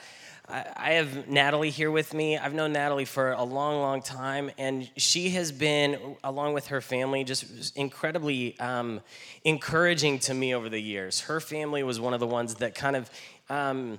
I 0.46 0.90
have 0.92 1.26
Natalie 1.26 1.70
here 1.70 1.90
with 1.90 2.12
me. 2.12 2.36
I've 2.36 2.52
known 2.52 2.74
Natalie 2.74 3.06
for 3.06 3.32
a 3.32 3.42
long, 3.42 3.80
long 3.80 4.02
time, 4.02 4.50
and 4.58 4.90
she 4.94 5.30
has 5.30 5.50
been, 5.50 6.16
along 6.22 6.52
with 6.52 6.66
her 6.66 6.82
family, 6.82 7.24
just 7.24 7.74
incredibly 7.74 8.58
um, 8.60 9.00
encouraging 9.44 10.18
to 10.18 10.34
me 10.34 10.54
over 10.54 10.68
the 10.68 10.78
years. 10.78 11.20
Her 11.20 11.40
family 11.40 11.82
was 11.82 11.98
one 11.98 12.12
of 12.12 12.20
the 12.20 12.26
ones 12.26 12.56
that 12.56 12.74
kind 12.74 12.94
of 12.94 13.10
um, 13.50 13.98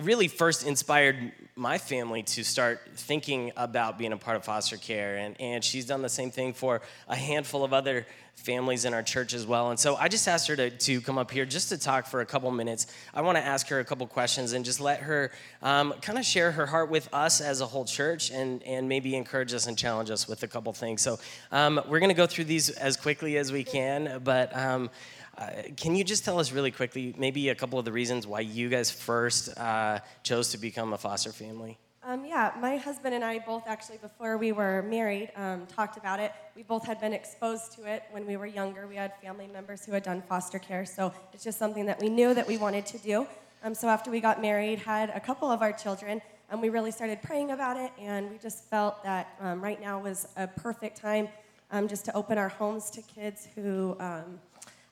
really 0.00 0.28
first 0.28 0.66
inspired 0.66 1.32
my 1.54 1.78
family 1.78 2.22
to 2.22 2.44
start 2.44 2.80
thinking 2.94 3.52
about 3.56 3.98
being 3.98 4.12
a 4.12 4.16
part 4.16 4.36
of 4.36 4.44
foster 4.44 4.76
care. 4.76 5.16
And, 5.16 5.40
and 5.40 5.64
she's 5.64 5.86
done 5.86 6.02
the 6.02 6.08
same 6.08 6.30
thing 6.30 6.52
for 6.52 6.82
a 7.08 7.16
handful 7.16 7.64
of 7.64 7.72
other 7.72 8.06
families 8.36 8.84
in 8.84 8.94
our 8.94 9.02
church 9.02 9.34
as 9.34 9.46
well. 9.46 9.70
And 9.70 9.78
so 9.78 9.96
I 9.96 10.08
just 10.08 10.28
asked 10.28 10.46
her 10.48 10.56
to, 10.56 10.70
to 10.70 11.00
come 11.00 11.18
up 11.18 11.30
here 11.30 11.44
just 11.44 11.68
to 11.70 11.78
talk 11.78 12.06
for 12.06 12.20
a 12.20 12.26
couple 12.26 12.50
minutes. 12.50 12.86
I 13.12 13.22
want 13.22 13.36
to 13.36 13.44
ask 13.44 13.66
her 13.68 13.80
a 13.80 13.84
couple 13.84 14.06
questions 14.06 14.52
and 14.52 14.64
just 14.64 14.80
let 14.80 15.00
her 15.00 15.32
um, 15.62 15.94
kind 16.02 16.18
of 16.18 16.24
share 16.24 16.52
her 16.52 16.66
heart 16.66 16.90
with 16.90 17.08
us 17.12 17.40
as 17.40 17.60
a 17.60 17.66
whole 17.66 17.84
church 17.84 18.30
and, 18.30 18.62
and 18.62 18.88
maybe 18.88 19.16
encourage 19.16 19.52
us 19.52 19.66
and 19.66 19.76
challenge 19.76 20.10
us 20.10 20.28
with 20.28 20.42
a 20.42 20.46
couple 20.46 20.72
things. 20.72 21.02
So 21.02 21.18
um, 21.50 21.80
we're 21.88 21.98
going 21.98 22.10
to 22.10 22.14
go 22.14 22.26
through 22.26 22.44
these 22.44 22.70
as 22.70 22.96
quickly 22.96 23.36
as 23.38 23.52
we 23.52 23.64
can, 23.64 24.20
but. 24.22 24.56
Um, 24.56 24.90
uh, 25.38 25.50
can 25.76 25.94
you 25.94 26.02
just 26.02 26.24
tell 26.24 26.40
us 26.40 26.50
really 26.50 26.70
quickly, 26.70 27.14
maybe 27.18 27.50
a 27.50 27.54
couple 27.54 27.78
of 27.78 27.84
the 27.84 27.92
reasons 27.92 28.26
why 28.26 28.40
you 28.40 28.70
guys 28.70 28.90
first 28.90 29.54
uh, 29.58 29.98
chose 30.22 30.52
to 30.52 30.56
become 30.56 30.94
a 30.94 30.96
foster 30.98 31.30
family? 31.30 31.76
Um, 32.08 32.24
yeah, 32.24 32.52
my 32.60 32.76
husband 32.76 33.16
and 33.16 33.24
I 33.24 33.40
both 33.40 33.64
actually, 33.66 33.98
before 33.98 34.38
we 34.38 34.52
were 34.52 34.82
married, 34.82 35.32
um, 35.34 35.66
talked 35.66 35.96
about 35.96 36.20
it. 36.20 36.30
We 36.54 36.62
both 36.62 36.86
had 36.86 37.00
been 37.00 37.12
exposed 37.12 37.72
to 37.72 37.92
it 37.92 38.04
when 38.12 38.24
we 38.24 38.36
were 38.36 38.46
younger. 38.46 38.86
We 38.86 38.94
had 38.94 39.12
family 39.20 39.48
members 39.48 39.84
who 39.84 39.90
had 39.90 40.04
done 40.04 40.22
foster 40.28 40.60
care, 40.60 40.84
so 40.86 41.12
it's 41.32 41.42
just 41.42 41.58
something 41.58 41.84
that 41.86 42.00
we 42.00 42.08
knew 42.08 42.32
that 42.32 42.46
we 42.46 42.58
wanted 42.58 42.86
to 42.86 42.98
do. 42.98 43.26
Um, 43.64 43.74
so 43.74 43.88
after 43.88 44.12
we 44.12 44.20
got 44.20 44.40
married, 44.40 44.78
had 44.78 45.10
a 45.10 45.18
couple 45.18 45.50
of 45.50 45.62
our 45.62 45.72
children, 45.72 46.22
and 46.48 46.62
we 46.62 46.68
really 46.68 46.92
started 46.92 47.22
praying 47.22 47.50
about 47.50 47.76
it, 47.76 47.90
and 47.98 48.30
we 48.30 48.38
just 48.38 48.70
felt 48.70 49.02
that 49.02 49.34
um, 49.40 49.60
right 49.60 49.80
now 49.80 49.98
was 49.98 50.28
a 50.36 50.46
perfect 50.46 50.96
time 50.96 51.26
um, 51.72 51.88
just 51.88 52.04
to 52.04 52.14
open 52.14 52.38
our 52.38 52.50
homes 52.50 52.88
to 52.90 53.02
kids 53.02 53.48
who, 53.56 53.96
um, 53.98 54.38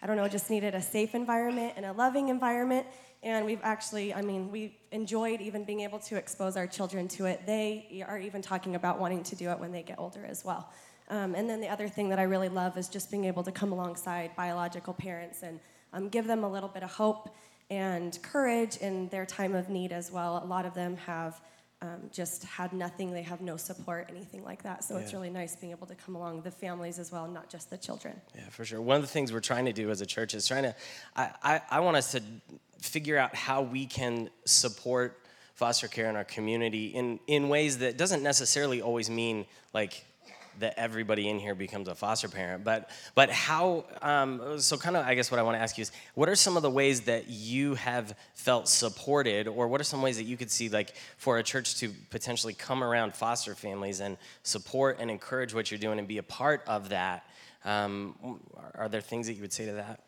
I 0.02 0.08
don't 0.08 0.16
know, 0.16 0.26
just 0.26 0.50
needed 0.50 0.74
a 0.74 0.82
safe 0.82 1.14
environment 1.14 1.74
and 1.76 1.86
a 1.86 1.92
loving 1.92 2.28
environment. 2.28 2.88
And 3.24 3.46
we've 3.46 3.60
actually, 3.62 4.12
I 4.12 4.20
mean, 4.20 4.52
we 4.52 4.76
enjoyed 4.92 5.40
even 5.40 5.64
being 5.64 5.80
able 5.80 5.98
to 6.00 6.16
expose 6.16 6.58
our 6.58 6.66
children 6.66 7.08
to 7.08 7.24
it. 7.24 7.46
They 7.46 8.04
are 8.06 8.18
even 8.18 8.42
talking 8.42 8.74
about 8.76 9.00
wanting 9.00 9.22
to 9.24 9.34
do 9.34 9.50
it 9.50 9.58
when 9.58 9.72
they 9.72 9.82
get 9.82 9.98
older 9.98 10.26
as 10.26 10.44
well. 10.44 10.70
Um, 11.08 11.34
and 11.34 11.48
then 11.48 11.60
the 11.60 11.68
other 11.68 11.88
thing 11.88 12.10
that 12.10 12.18
I 12.18 12.24
really 12.24 12.50
love 12.50 12.76
is 12.76 12.86
just 12.88 13.10
being 13.10 13.24
able 13.24 13.42
to 13.42 13.50
come 13.50 13.72
alongside 13.72 14.36
biological 14.36 14.92
parents 14.92 15.42
and 15.42 15.58
um, 15.94 16.10
give 16.10 16.26
them 16.26 16.44
a 16.44 16.48
little 16.48 16.68
bit 16.68 16.82
of 16.82 16.92
hope 16.92 17.34
and 17.70 18.18
courage 18.22 18.76
in 18.76 19.08
their 19.08 19.24
time 19.24 19.54
of 19.54 19.70
need 19.70 19.90
as 19.90 20.12
well. 20.12 20.42
A 20.44 20.46
lot 20.46 20.66
of 20.66 20.74
them 20.74 20.96
have 20.98 21.40
um, 21.80 22.10
just 22.12 22.44
had 22.44 22.72
nothing, 22.72 23.12
they 23.12 23.22
have 23.22 23.40
no 23.40 23.56
support, 23.56 24.06
anything 24.10 24.44
like 24.44 24.62
that. 24.62 24.84
So 24.84 24.96
it's 24.96 25.12
really 25.12 25.30
nice 25.30 25.56
being 25.56 25.72
able 25.72 25.86
to 25.86 25.94
come 25.94 26.14
along 26.14 26.42
the 26.42 26.50
families 26.50 26.98
as 26.98 27.12
well, 27.12 27.26
not 27.26 27.50
just 27.50 27.68
the 27.68 27.76
children. 27.76 28.20
Yeah, 28.34 28.48
for 28.50 28.64
sure. 28.64 28.80
One 28.80 28.96
of 28.96 29.02
the 29.02 29.08
things 29.08 29.32
we're 29.32 29.40
trying 29.40 29.66
to 29.66 29.72
do 29.72 29.90
as 29.90 30.00
a 30.00 30.06
church 30.06 30.34
is 30.34 30.46
trying 30.46 30.62
to, 30.62 30.74
I, 31.16 31.30
I, 31.42 31.60
I 31.70 31.80
want 31.80 31.96
us 31.96 32.12
to 32.12 32.22
figure 32.84 33.18
out 33.18 33.34
how 33.34 33.62
we 33.62 33.86
can 33.86 34.30
support 34.44 35.18
foster 35.54 35.88
care 35.88 36.08
in 36.08 36.16
our 36.16 36.24
community 36.24 36.86
in, 36.88 37.18
in 37.26 37.48
ways 37.48 37.78
that 37.78 37.96
doesn't 37.96 38.22
necessarily 38.22 38.82
always 38.82 39.08
mean 39.08 39.46
like 39.72 40.04
that 40.60 40.74
everybody 40.78 41.28
in 41.28 41.38
here 41.38 41.54
becomes 41.54 41.88
a 41.88 41.94
foster 41.94 42.28
parent, 42.28 42.62
but 42.62 42.90
but 43.16 43.28
how? 43.30 43.84
Um, 44.02 44.60
so 44.60 44.76
kind 44.76 44.96
of, 44.96 45.04
I 45.04 45.14
guess 45.14 45.30
what 45.30 45.40
I 45.40 45.42
want 45.42 45.56
to 45.56 45.60
ask 45.60 45.76
you 45.76 45.82
is, 45.82 45.90
what 46.14 46.28
are 46.28 46.36
some 46.36 46.56
of 46.56 46.62
the 46.62 46.70
ways 46.70 47.02
that 47.02 47.28
you 47.28 47.74
have 47.74 48.16
felt 48.34 48.68
supported, 48.68 49.48
or 49.48 49.66
what 49.66 49.80
are 49.80 49.84
some 49.84 50.00
ways 50.00 50.16
that 50.18 50.24
you 50.24 50.36
could 50.36 50.52
see 50.52 50.68
like 50.68 50.94
for 51.16 51.38
a 51.38 51.42
church 51.42 51.76
to 51.76 51.90
potentially 52.10 52.54
come 52.54 52.84
around 52.84 53.14
foster 53.14 53.54
families 53.56 54.00
and 54.00 54.16
support 54.44 54.98
and 55.00 55.10
encourage 55.10 55.54
what 55.54 55.70
you're 55.72 55.80
doing 55.80 55.98
and 55.98 56.06
be 56.06 56.18
a 56.18 56.22
part 56.22 56.62
of 56.68 56.90
that? 56.90 57.28
Um, 57.64 58.38
are 58.74 58.88
there 58.88 59.00
things 59.00 59.26
that 59.26 59.32
you 59.32 59.40
would 59.40 59.52
say 59.52 59.66
to 59.66 59.72
that? 59.72 60.00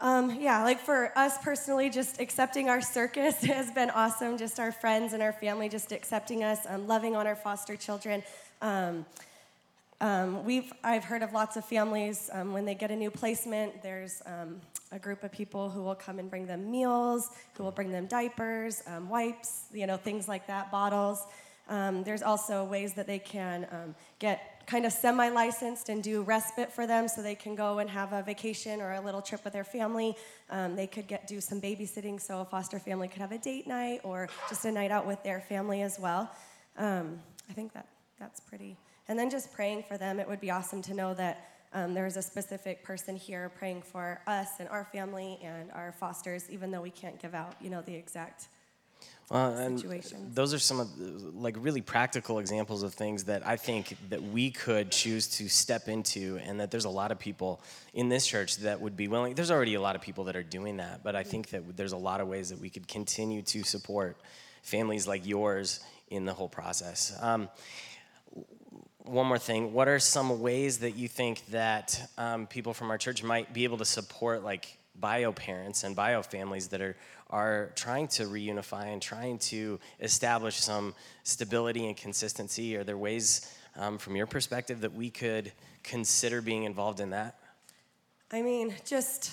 Um, 0.00 0.40
yeah, 0.40 0.62
like 0.64 0.80
for 0.80 1.16
us 1.16 1.38
personally, 1.38 1.88
just 1.88 2.20
accepting 2.20 2.68
our 2.68 2.80
circus 2.80 3.36
has 3.44 3.70
been 3.70 3.90
awesome. 3.90 4.36
Just 4.36 4.58
our 4.58 4.72
friends 4.72 5.12
and 5.12 5.22
our 5.22 5.32
family 5.32 5.68
just 5.68 5.92
accepting 5.92 6.42
us, 6.42 6.60
um, 6.68 6.86
loving 6.86 7.14
on 7.16 7.26
our 7.26 7.36
foster 7.36 7.76
children. 7.76 8.22
Um, 8.60 9.06
um, 10.00 10.44
we've, 10.44 10.72
I've 10.82 11.04
heard 11.04 11.22
of 11.22 11.32
lots 11.32 11.56
of 11.56 11.64
families 11.64 12.28
um, 12.32 12.52
when 12.52 12.64
they 12.64 12.74
get 12.74 12.90
a 12.90 12.96
new 12.96 13.10
placement, 13.10 13.82
there's 13.82 14.20
um, 14.26 14.60
a 14.90 14.98
group 14.98 15.22
of 15.22 15.30
people 15.32 15.70
who 15.70 15.82
will 15.82 15.94
come 15.94 16.18
and 16.18 16.28
bring 16.28 16.46
them 16.46 16.70
meals, 16.70 17.30
who 17.56 17.62
will 17.62 17.70
bring 17.70 17.90
them 17.90 18.06
diapers, 18.06 18.82
wipes, 19.08 19.66
you 19.72 19.86
know, 19.86 19.96
things 19.96 20.28
like 20.28 20.46
that, 20.48 20.70
bottles. 20.70 21.24
There's 21.68 22.22
also 22.22 22.64
ways 22.64 22.94
that 22.94 23.06
they 23.06 23.20
can 23.20 23.94
get 24.18 24.53
kind 24.66 24.86
of 24.86 24.92
semi 24.92 25.28
licensed 25.28 25.88
and 25.88 26.02
do 26.02 26.22
respite 26.22 26.72
for 26.72 26.86
them 26.86 27.08
so 27.08 27.22
they 27.22 27.34
can 27.34 27.54
go 27.54 27.78
and 27.78 27.90
have 27.90 28.12
a 28.12 28.22
vacation 28.22 28.80
or 28.80 28.92
a 28.92 29.00
little 29.00 29.22
trip 29.22 29.44
with 29.44 29.52
their 29.52 29.64
family. 29.64 30.16
Um, 30.50 30.76
they 30.76 30.86
could 30.86 31.06
get 31.06 31.26
do 31.26 31.40
some 31.40 31.60
babysitting 31.60 32.20
so 32.20 32.40
a 32.40 32.44
foster 32.44 32.78
family 32.78 33.08
could 33.08 33.20
have 33.20 33.32
a 33.32 33.38
date 33.38 33.66
night 33.66 34.00
or 34.04 34.28
just 34.48 34.64
a 34.64 34.72
night 34.72 34.90
out 34.90 35.06
with 35.06 35.22
their 35.22 35.40
family 35.40 35.82
as 35.82 35.98
well. 35.98 36.30
Um, 36.76 37.20
I 37.48 37.52
think 37.52 37.72
that 37.74 37.86
that's 38.18 38.40
pretty. 38.40 38.76
And 39.08 39.18
then 39.18 39.28
just 39.30 39.52
praying 39.52 39.84
for 39.84 39.98
them. 39.98 40.18
It 40.18 40.28
would 40.28 40.40
be 40.40 40.50
awesome 40.50 40.80
to 40.82 40.94
know 40.94 41.14
that 41.14 41.50
um, 41.74 41.92
there's 41.92 42.16
a 42.16 42.22
specific 42.22 42.84
person 42.84 43.16
here 43.16 43.50
praying 43.58 43.82
for 43.82 44.20
us 44.26 44.60
and 44.60 44.68
our 44.68 44.84
family 44.84 45.38
and 45.42 45.70
our 45.72 45.92
fosters, 45.92 46.48
even 46.48 46.70
though 46.70 46.80
we 46.80 46.90
can't 46.90 47.20
give 47.20 47.34
out, 47.34 47.56
you 47.60 47.68
know, 47.68 47.82
the 47.82 47.94
exact 47.94 48.48
Well, 49.30 49.56
and 49.56 49.80
situations. 49.80 50.34
those 50.34 50.52
are 50.52 50.58
some 50.58 50.80
of 50.80 50.98
the, 50.98 51.30
like 51.34 51.56
really 51.58 51.80
practical 51.80 52.38
examples 52.38 52.82
of 52.82 52.92
things 52.92 53.24
that 53.24 53.46
I 53.46 53.56
think 53.56 53.96
that 54.10 54.22
we 54.22 54.50
could 54.50 54.90
choose 54.90 55.28
to 55.38 55.48
step 55.48 55.88
into, 55.88 56.38
and 56.44 56.60
that 56.60 56.70
there's 56.70 56.84
a 56.84 56.90
lot 56.90 57.10
of 57.10 57.18
people 57.18 57.60
in 57.94 58.08
this 58.08 58.26
church 58.26 58.58
that 58.58 58.80
would 58.80 58.96
be 58.96 59.08
willing. 59.08 59.34
There's 59.34 59.50
already 59.50 59.74
a 59.74 59.80
lot 59.80 59.96
of 59.96 60.02
people 60.02 60.24
that 60.24 60.36
are 60.36 60.42
doing 60.42 60.76
that, 60.76 61.02
but 61.02 61.16
I 61.16 61.22
think 61.22 61.48
that 61.50 61.76
there's 61.76 61.92
a 61.92 61.96
lot 61.96 62.20
of 62.20 62.28
ways 62.28 62.50
that 62.50 62.60
we 62.60 62.68
could 62.68 62.86
continue 62.86 63.42
to 63.42 63.62
support 63.62 64.16
families 64.62 65.08
like 65.08 65.26
yours 65.26 65.80
in 66.08 66.24
the 66.24 66.32
whole 66.34 66.48
process. 66.48 67.16
Um, 67.20 67.48
one 69.04 69.26
more 69.26 69.38
thing 69.38 69.74
what 69.74 69.86
are 69.86 69.98
some 69.98 70.40
ways 70.40 70.78
that 70.78 70.96
you 70.96 71.08
think 71.08 71.44
that 71.46 72.00
um, 72.16 72.46
people 72.46 72.72
from 72.72 72.90
our 72.90 72.96
church 72.96 73.22
might 73.22 73.52
be 73.52 73.64
able 73.64 73.76
to 73.76 73.84
support 73.84 74.42
like 74.42 74.78
bio 75.00 75.32
parents 75.32 75.84
and 75.84 75.96
bio 75.96 76.22
families 76.22 76.68
that 76.68 76.80
are 76.80 76.96
are 77.30 77.72
trying 77.74 78.06
to 78.06 78.24
reunify 78.24 78.92
and 78.92 79.02
trying 79.02 79.38
to 79.38 79.80
establish 80.00 80.56
some 80.56 80.94
stability 81.24 81.86
and 81.86 81.96
consistency 81.96 82.76
are 82.76 82.84
there 82.84 82.98
ways 82.98 83.52
um, 83.76 83.98
from 83.98 84.14
your 84.14 84.26
perspective 84.26 84.82
that 84.82 84.94
we 84.94 85.10
could 85.10 85.50
consider 85.82 86.40
being 86.40 86.64
involved 86.64 87.00
in 87.00 87.10
that 87.10 87.36
I 88.34 88.42
mean, 88.42 88.74
just 88.84 89.30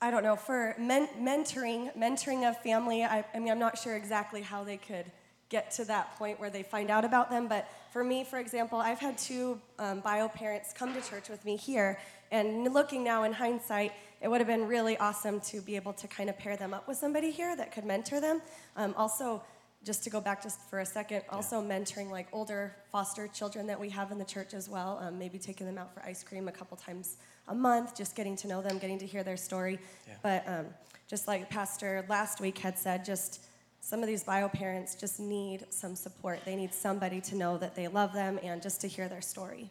I 0.00 0.10
don't 0.10 0.24
know 0.24 0.34
for 0.34 0.74
men- 0.76 1.08
mentoring, 1.20 1.96
mentoring 1.96 2.48
of 2.48 2.60
family. 2.62 3.04
I, 3.04 3.24
I 3.32 3.38
mean, 3.38 3.48
I'm 3.48 3.60
not 3.60 3.78
sure 3.78 3.94
exactly 3.94 4.40
how 4.40 4.64
they 4.64 4.76
could 4.76 5.04
get 5.50 5.70
to 5.72 5.84
that 5.84 6.16
point 6.18 6.40
where 6.40 6.50
they 6.50 6.64
find 6.64 6.90
out 6.90 7.04
about 7.04 7.30
them. 7.30 7.46
But 7.46 7.68
for 7.92 8.02
me, 8.02 8.24
for 8.24 8.40
example, 8.40 8.78
I've 8.78 8.98
had 8.98 9.18
two 9.18 9.60
um, 9.78 10.00
bio 10.00 10.26
parents 10.28 10.72
come 10.72 10.94
to 10.94 11.00
church 11.00 11.28
with 11.28 11.44
me 11.44 11.56
here, 11.56 11.98
and 12.32 12.64
looking 12.72 13.04
now 13.04 13.22
in 13.22 13.32
hindsight, 13.32 13.92
it 14.20 14.28
would 14.28 14.40
have 14.40 14.48
been 14.48 14.66
really 14.66 14.96
awesome 14.98 15.40
to 15.40 15.60
be 15.60 15.76
able 15.76 15.92
to 15.94 16.06
kind 16.08 16.28
of 16.30 16.38
pair 16.38 16.56
them 16.56 16.72
up 16.74 16.86
with 16.86 16.96
somebody 16.96 17.30
here 17.30 17.56
that 17.56 17.72
could 17.72 17.84
mentor 17.84 18.20
them. 18.20 18.42
Um, 18.76 18.94
also. 18.96 19.42
Just 19.82 20.04
to 20.04 20.10
go 20.10 20.20
back 20.20 20.42
just 20.42 20.60
for 20.68 20.80
a 20.80 20.84
second, 20.84 21.22
also 21.30 21.62
mentoring 21.62 22.10
like 22.10 22.26
older 22.34 22.76
foster 22.92 23.26
children 23.28 23.66
that 23.68 23.80
we 23.80 23.88
have 23.88 24.12
in 24.12 24.18
the 24.18 24.26
church 24.26 24.52
as 24.52 24.68
well. 24.68 24.98
Um, 25.00 25.18
maybe 25.18 25.38
taking 25.38 25.66
them 25.66 25.78
out 25.78 25.94
for 25.94 26.02
ice 26.02 26.22
cream 26.22 26.48
a 26.48 26.52
couple 26.52 26.76
times 26.76 27.16
a 27.48 27.54
month, 27.54 27.96
just 27.96 28.14
getting 28.14 28.36
to 28.36 28.46
know 28.46 28.60
them, 28.60 28.76
getting 28.76 28.98
to 28.98 29.06
hear 29.06 29.22
their 29.22 29.38
story. 29.38 29.78
But 30.22 30.46
um, 30.46 30.66
just 31.08 31.26
like 31.26 31.48
Pastor 31.48 32.04
last 32.10 32.42
week 32.42 32.58
had 32.58 32.78
said, 32.78 33.06
just 33.06 33.46
some 33.80 34.02
of 34.02 34.06
these 34.06 34.22
bio 34.22 34.50
parents 34.50 34.94
just 34.94 35.18
need 35.18 35.64
some 35.70 35.96
support. 35.96 36.40
They 36.44 36.56
need 36.56 36.74
somebody 36.74 37.22
to 37.22 37.34
know 37.34 37.56
that 37.56 37.74
they 37.74 37.88
love 37.88 38.12
them 38.12 38.38
and 38.42 38.60
just 38.60 38.82
to 38.82 38.86
hear 38.86 39.08
their 39.08 39.22
story. 39.22 39.70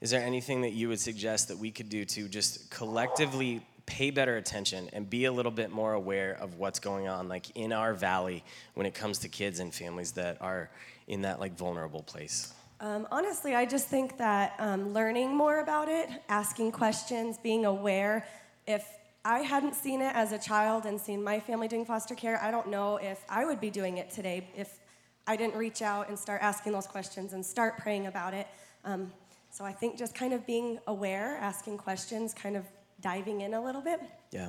Is 0.00 0.10
there 0.10 0.22
anything 0.22 0.60
that 0.60 0.72
you 0.72 0.88
would 0.88 1.00
suggest 1.00 1.48
that 1.48 1.58
we 1.58 1.72
could 1.72 1.88
do 1.88 2.04
to 2.04 2.28
just 2.28 2.70
collectively 2.70 3.66
pay 3.92 4.10
better 4.10 4.38
attention 4.38 4.88
and 4.94 5.08
be 5.10 5.26
a 5.26 5.32
little 5.32 5.52
bit 5.52 5.70
more 5.70 5.92
aware 5.92 6.38
of 6.40 6.56
what's 6.56 6.78
going 6.78 7.08
on 7.08 7.28
like 7.28 7.54
in 7.54 7.74
our 7.74 7.92
valley 7.92 8.42
when 8.72 8.86
it 8.86 8.94
comes 8.94 9.18
to 9.18 9.28
kids 9.28 9.60
and 9.60 9.72
families 9.74 10.12
that 10.12 10.40
are 10.40 10.70
in 11.08 11.20
that 11.22 11.38
like 11.38 11.58
vulnerable 11.58 12.02
place? 12.02 12.54
Um, 12.80 13.06
honestly, 13.10 13.54
I 13.54 13.66
just 13.66 13.88
think 13.88 14.16
that 14.16 14.54
um, 14.58 14.94
learning 14.94 15.36
more 15.36 15.60
about 15.60 15.90
it, 15.90 16.08
asking 16.30 16.72
questions, 16.72 17.36
being 17.36 17.66
aware. 17.66 18.26
If 18.66 18.82
I 19.26 19.40
hadn't 19.40 19.74
seen 19.74 20.00
it 20.00 20.16
as 20.16 20.32
a 20.32 20.38
child 20.38 20.86
and 20.86 20.98
seen 20.98 21.22
my 21.22 21.38
family 21.38 21.68
doing 21.68 21.84
foster 21.84 22.14
care, 22.14 22.42
I 22.42 22.50
don't 22.50 22.68
know 22.68 22.96
if 22.96 23.22
I 23.28 23.44
would 23.44 23.60
be 23.60 23.68
doing 23.68 23.98
it 23.98 24.10
today 24.10 24.48
if 24.56 24.80
I 25.26 25.36
didn't 25.36 25.56
reach 25.56 25.82
out 25.82 26.08
and 26.08 26.18
start 26.18 26.40
asking 26.42 26.72
those 26.72 26.86
questions 26.86 27.34
and 27.34 27.44
start 27.44 27.76
praying 27.76 28.06
about 28.06 28.32
it. 28.32 28.46
Um, 28.86 29.12
so 29.50 29.66
I 29.66 29.72
think 29.72 29.98
just 29.98 30.14
kind 30.14 30.32
of 30.32 30.46
being 30.46 30.78
aware, 30.86 31.36
asking 31.42 31.76
questions, 31.76 32.32
kind 32.32 32.56
of 32.56 32.64
diving 33.02 33.42
in 33.42 33.54
a 33.54 33.62
little 33.62 33.82
bit. 33.82 34.00
Yeah. 34.30 34.48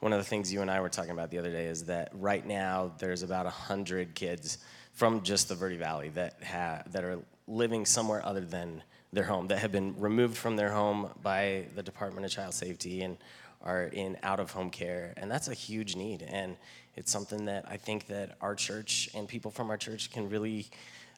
One 0.00 0.12
of 0.12 0.18
the 0.18 0.24
things 0.24 0.52
you 0.52 0.62
and 0.62 0.70
I 0.70 0.80
were 0.80 0.88
talking 0.88 1.12
about 1.12 1.30
the 1.30 1.38
other 1.38 1.50
day 1.50 1.66
is 1.66 1.84
that 1.84 2.10
right 2.14 2.44
now 2.44 2.92
there's 2.98 3.22
about 3.22 3.44
100 3.44 4.14
kids 4.14 4.58
from 4.92 5.22
just 5.22 5.48
the 5.48 5.54
Verde 5.54 5.76
Valley 5.76 6.08
that, 6.10 6.42
ha- 6.44 6.82
that 6.90 7.04
are 7.04 7.20
living 7.46 7.86
somewhere 7.86 8.24
other 8.24 8.40
than 8.40 8.82
their 9.12 9.24
home, 9.24 9.48
that 9.48 9.58
have 9.58 9.72
been 9.72 9.94
removed 9.98 10.36
from 10.36 10.56
their 10.56 10.70
home 10.70 11.10
by 11.22 11.66
the 11.74 11.82
Department 11.82 12.24
of 12.24 12.32
Child 12.32 12.54
Safety 12.54 13.02
and 13.02 13.16
are 13.62 13.84
in 13.84 14.16
out 14.22 14.40
of 14.40 14.50
home 14.50 14.70
care. 14.70 15.12
And 15.16 15.30
that's 15.30 15.48
a 15.48 15.54
huge 15.54 15.96
need. 15.96 16.22
And 16.22 16.56
it's 16.96 17.12
something 17.12 17.44
that 17.44 17.66
I 17.68 17.76
think 17.76 18.06
that 18.06 18.36
our 18.40 18.54
church 18.54 19.10
and 19.14 19.28
people 19.28 19.50
from 19.50 19.70
our 19.70 19.76
church 19.76 20.10
can 20.10 20.28
really 20.28 20.68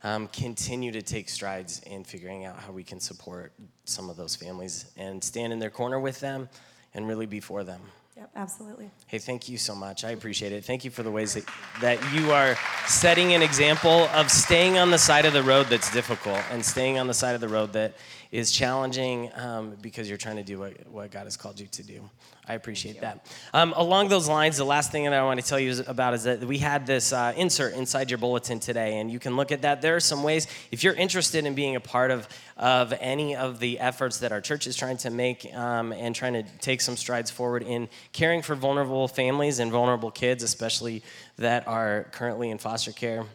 um, 0.05 0.29
continue 0.29 0.93
to 0.93 1.03
take 1.03 1.29
strides 1.29 1.81
in 1.87 2.05
figuring 2.05 2.45
out 2.45 2.57
how 2.57 2.73
we 2.73 2.83
can 2.83 3.01
support 3.01 3.53
some 3.85 4.11
of 4.11 4.17
those 4.17 4.35
families 4.35 4.91
and 4.97 5.23
stand 5.23 5.53
in 5.53 5.59
their 5.59 5.71
corner 5.71 6.01
with 6.01 6.21
them 6.21 6.49
and 6.95 7.07
really 7.09 7.27
be 7.27 7.41
for 7.41 7.65
them. 7.65 7.81
Yep, 8.17 8.31
absolutely. 8.37 8.91
Hey, 9.07 9.19
thank 9.19 9.49
you 9.49 9.57
so 9.57 9.75
much. 9.75 10.05
I 10.05 10.11
appreciate 10.11 10.53
it. 10.53 10.65
Thank 10.65 10.85
you 10.85 10.91
for 10.91 11.03
the 11.03 11.11
ways 11.11 11.33
that, 11.35 11.45
that 11.81 11.99
you 12.13 12.31
are 12.31 12.57
setting 12.87 13.33
an 13.33 13.43
example 13.43 14.07
of 14.13 14.31
staying 14.31 14.77
on 14.77 14.91
the 14.91 14.99
side 14.99 15.25
of 15.25 15.33
the 15.33 15.43
road 15.43 15.69
that's 15.69 15.91
difficult 15.93 16.41
and 16.51 16.63
staying 16.65 16.99
on 16.99 17.07
the 17.07 17.15
side 17.15 17.35
of 17.35 17.41
the 17.41 17.49
road 17.49 17.73
that 17.73 17.95
is 18.33 18.51
challenging 18.51 19.31
um, 19.35 19.77
because 19.83 20.09
you're 20.09 20.17
trying 20.17 20.37
to 20.37 20.43
do 20.43 20.59
what, 20.59 20.87
what 20.89 21.11
God 21.11 21.25
has 21.25 21.37
called 21.37 21.61
you 21.61 21.67
to 21.67 21.83
do. 21.83 22.09
I 22.49 22.55
appreciate 22.55 23.03
that. 23.03 23.27
Um, 23.53 23.75
along 23.77 24.09
those 24.09 24.27
lines, 24.27 24.57
the 24.57 24.65
last 24.65 24.91
thing 24.91 25.05
that 25.05 25.13
I 25.13 25.23
want 25.23 25.39
to 25.39 25.47
tell 25.47 25.61
you 25.61 25.71
is- 25.71 25.87
about 25.87 26.15
is 26.15 26.25
that 26.25 26.41
we 26.41 26.59
had 26.59 26.87
this 26.87 27.13
uh, 27.13 27.35
insert 27.37 27.75
inside 27.75 28.11
your 28.11 28.19
bulletin 28.19 28.59
today, 28.59 28.99
and 28.99 29.13
you 29.13 29.19
can 29.19 29.37
look 29.37 29.53
at 29.53 29.63
that. 29.63 29.83
There 29.83 29.95
are 29.95 30.01
some 30.01 30.23
ways, 30.23 30.49
if 30.73 30.83
you're 30.83 30.95
interested 30.95 31.45
in 31.45 31.55
being 31.55 31.77
a 31.77 31.81
part 31.81 32.11
of, 32.11 32.27
of 32.57 32.95
any 32.99 33.37
of 33.37 33.61
the 33.61 33.79
efforts 33.79 34.19
that 34.19 34.33
our 34.33 34.41
church 34.41 34.67
is 34.67 34.77
trying 34.77 34.97
to 34.99 35.11
make 35.11 35.55
um, 35.55 35.93
and 35.93 36.17
trying 36.17 36.33
to 36.33 36.43
take 36.59 36.81
some 36.81 36.97
strides 36.97 37.31
forward 37.31 37.63
in 37.63 37.89
caring 38.13 38.41
for 38.41 38.55
vulnerable 38.55 39.09
families 39.09 39.59
and 39.59 39.71
vulnerable 39.71 40.11
kids, 40.11 40.43
especially 40.43 41.03
that 41.37 41.69
are 41.69 42.09
currently 42.13 42.51
in 42.51 42.57
foster 42.57 42.93
care. 42.93 43.27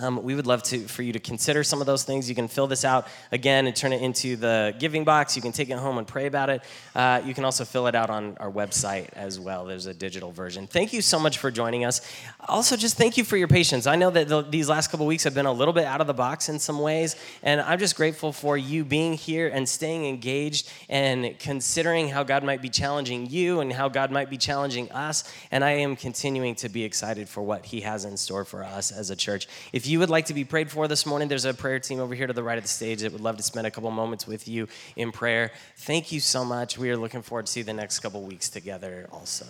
Um, 0.00 0.22
we 0.22 0.34
would 0.34 0.46
love 0.46 0.62
to 0.64 0.80
for 0.88 1.02
you 1.02 1.12
to 1.12 1.20
consider 1.20 1.62
some 1.62 1.80
of 1.80 1.86
those 1.86 2.04
things. 2.04 2.28
You 2.28 2.34
can 2.34 2.48
fill 2.48 2.66
this 2.66 2.84
out 2.84 3.06
again 3.32 3.66
and 3.66 3.76
turn 3.76 3.92
it 3.92 4.00
into 4.00 4.36
the 4.36 4.74
giving 4.78 5.04
box. 5.04 5.36
You 5.36 5.42
can 5.42 5.52
take 5.52 5.68
it 5.68 5.78
home 5.78 5.98
and 5.98 6.06
pray 6.06 6.26
about 6.26 6.48
it. 6.48 6.62
Uh, 6.94 7.20
you 7.24 7.34
can 7.34 7.44
also 7.44 7.64
fill 7.64 7.86
it 7.86 7.94
out 7.94 8.08
on 8.08 8.36
our 8.38 8.50
website 8.50 9.10
as 9.12 9.38
well. 9.38 9.66
There's 9.66 9.86
a 9.86 9.92
digital 9.92 10.32
version. 10.32 10.66
Thank 10.66 10.94
you 10.94 11.02
so 11.02 11.18
much 11.18 11.36
for 11.36 11.50
joining 11.50 11.84
us. 11.84 12.00
Also, 12.48 12.76
just 12.76 12.96
thank 12.96 13.18
you 13.18 13.24
for 13.24 13.36
your 13.36 13.48
patience. 13.48 13.86
I 13.86 13.96
know 13.96 14.10
that 14.10 14.28
the, 14.28 14.40
these 14.40 14.68
last 14.68 14.90
couple 14.90 15.06
weeks 15.06 15.24
have 15.24 15.34
been 15.34 15.46
a 15.46 15.52
little 15.52 15.74
bit 15.74 15.84
out 15.84 16.00
of 16.00 16.06
the 16.06 16.14
box 16.14 16.48
in 16.48 16.58
some 16.58 16.78
ways, 16.78 17.16
and 17.42 17.60
I'm 17.60 17.78
just 17.78 17.96
grateful 17.96 18.32
for 18.32 18.56
you 18.56 18.84
being 18.84 19.12
here 19.14 19.48
and 19.48 19.68
staying 19.68 20.06
engaged 20.06 20.70
and 20.88 21.38
considering 21.38 22.08
how 22.08 22.22
God 22.22 22.42
might 22.42 22.62
be 22.62 22.70
challenging 22.70 23.28
you 23.28 23.60
and 23.60 23.70
how 23.70 23.88
God 23.88 24.10
might 24.10 24.30
be 24.30 24.38
challenging 24.38 24.90
us. 24.92 25.24
And 25.50 25.62
I 25.62 25.72
am 25.72 25.94
continuing 25.94 26.54
to 26.56 26.70
be 26.70 26.84
excited 26.84 27.28
for 27.28 27.42
what 27.42 27.66
He 27.66 27.82
has 27.82 28.06
in 28.06 28.16
store 28.16 28.46
for 28.46 28.64
us 28.64 28.90
as 28.90 29.10
a 29.10 29.16
church. 29.16 29.46
If 29.72 29.86
you 29.90 29.98
would 29.98 30.10
like 30.10 30.26
to 30.26 30.34
be 30.34 30.44
prayed 30.44 30.70
for 30.70 30.88
this 30.88 31.04
morning, 31.04 31.28
there's 31.28 31.44
a 31.44 31.52
prayer 31.52 31.80
team 31.80 31.98
over 31.98 32.14
here 32.14 32.26
to 32.26 32.32
the 32.32 32.42
right 32.42 32.56
of 32.56 32.64
the 32.64 32.68
stage 32.68 33.00
that 33.00 33.12
would 33.12 33.20
love 33.20 33.36
to 33.36 33.42
spend 33.42 33.66
a 33.66 33.70
couple 33.70 33.90
moments 33.90 34.26
with 34.26 34.46
you 34.46 34.68
in 34.96 35.12
prayer. 35.12 35.50
Thank 35.76 36.12
you 36.12 36.20
so 36.20 36.44
much. 36.44 36.78
We 36.78 36.90
are 36.90 36.96
looking 36.96 37.22
forward 37.22 37.46
to 37.46 37.64
the 37.64 37.72
next 37.72 37.98
couple 37.98 38.22
weeks 38.22 38.48
together 38.48 39.08
also. 39.12 39.46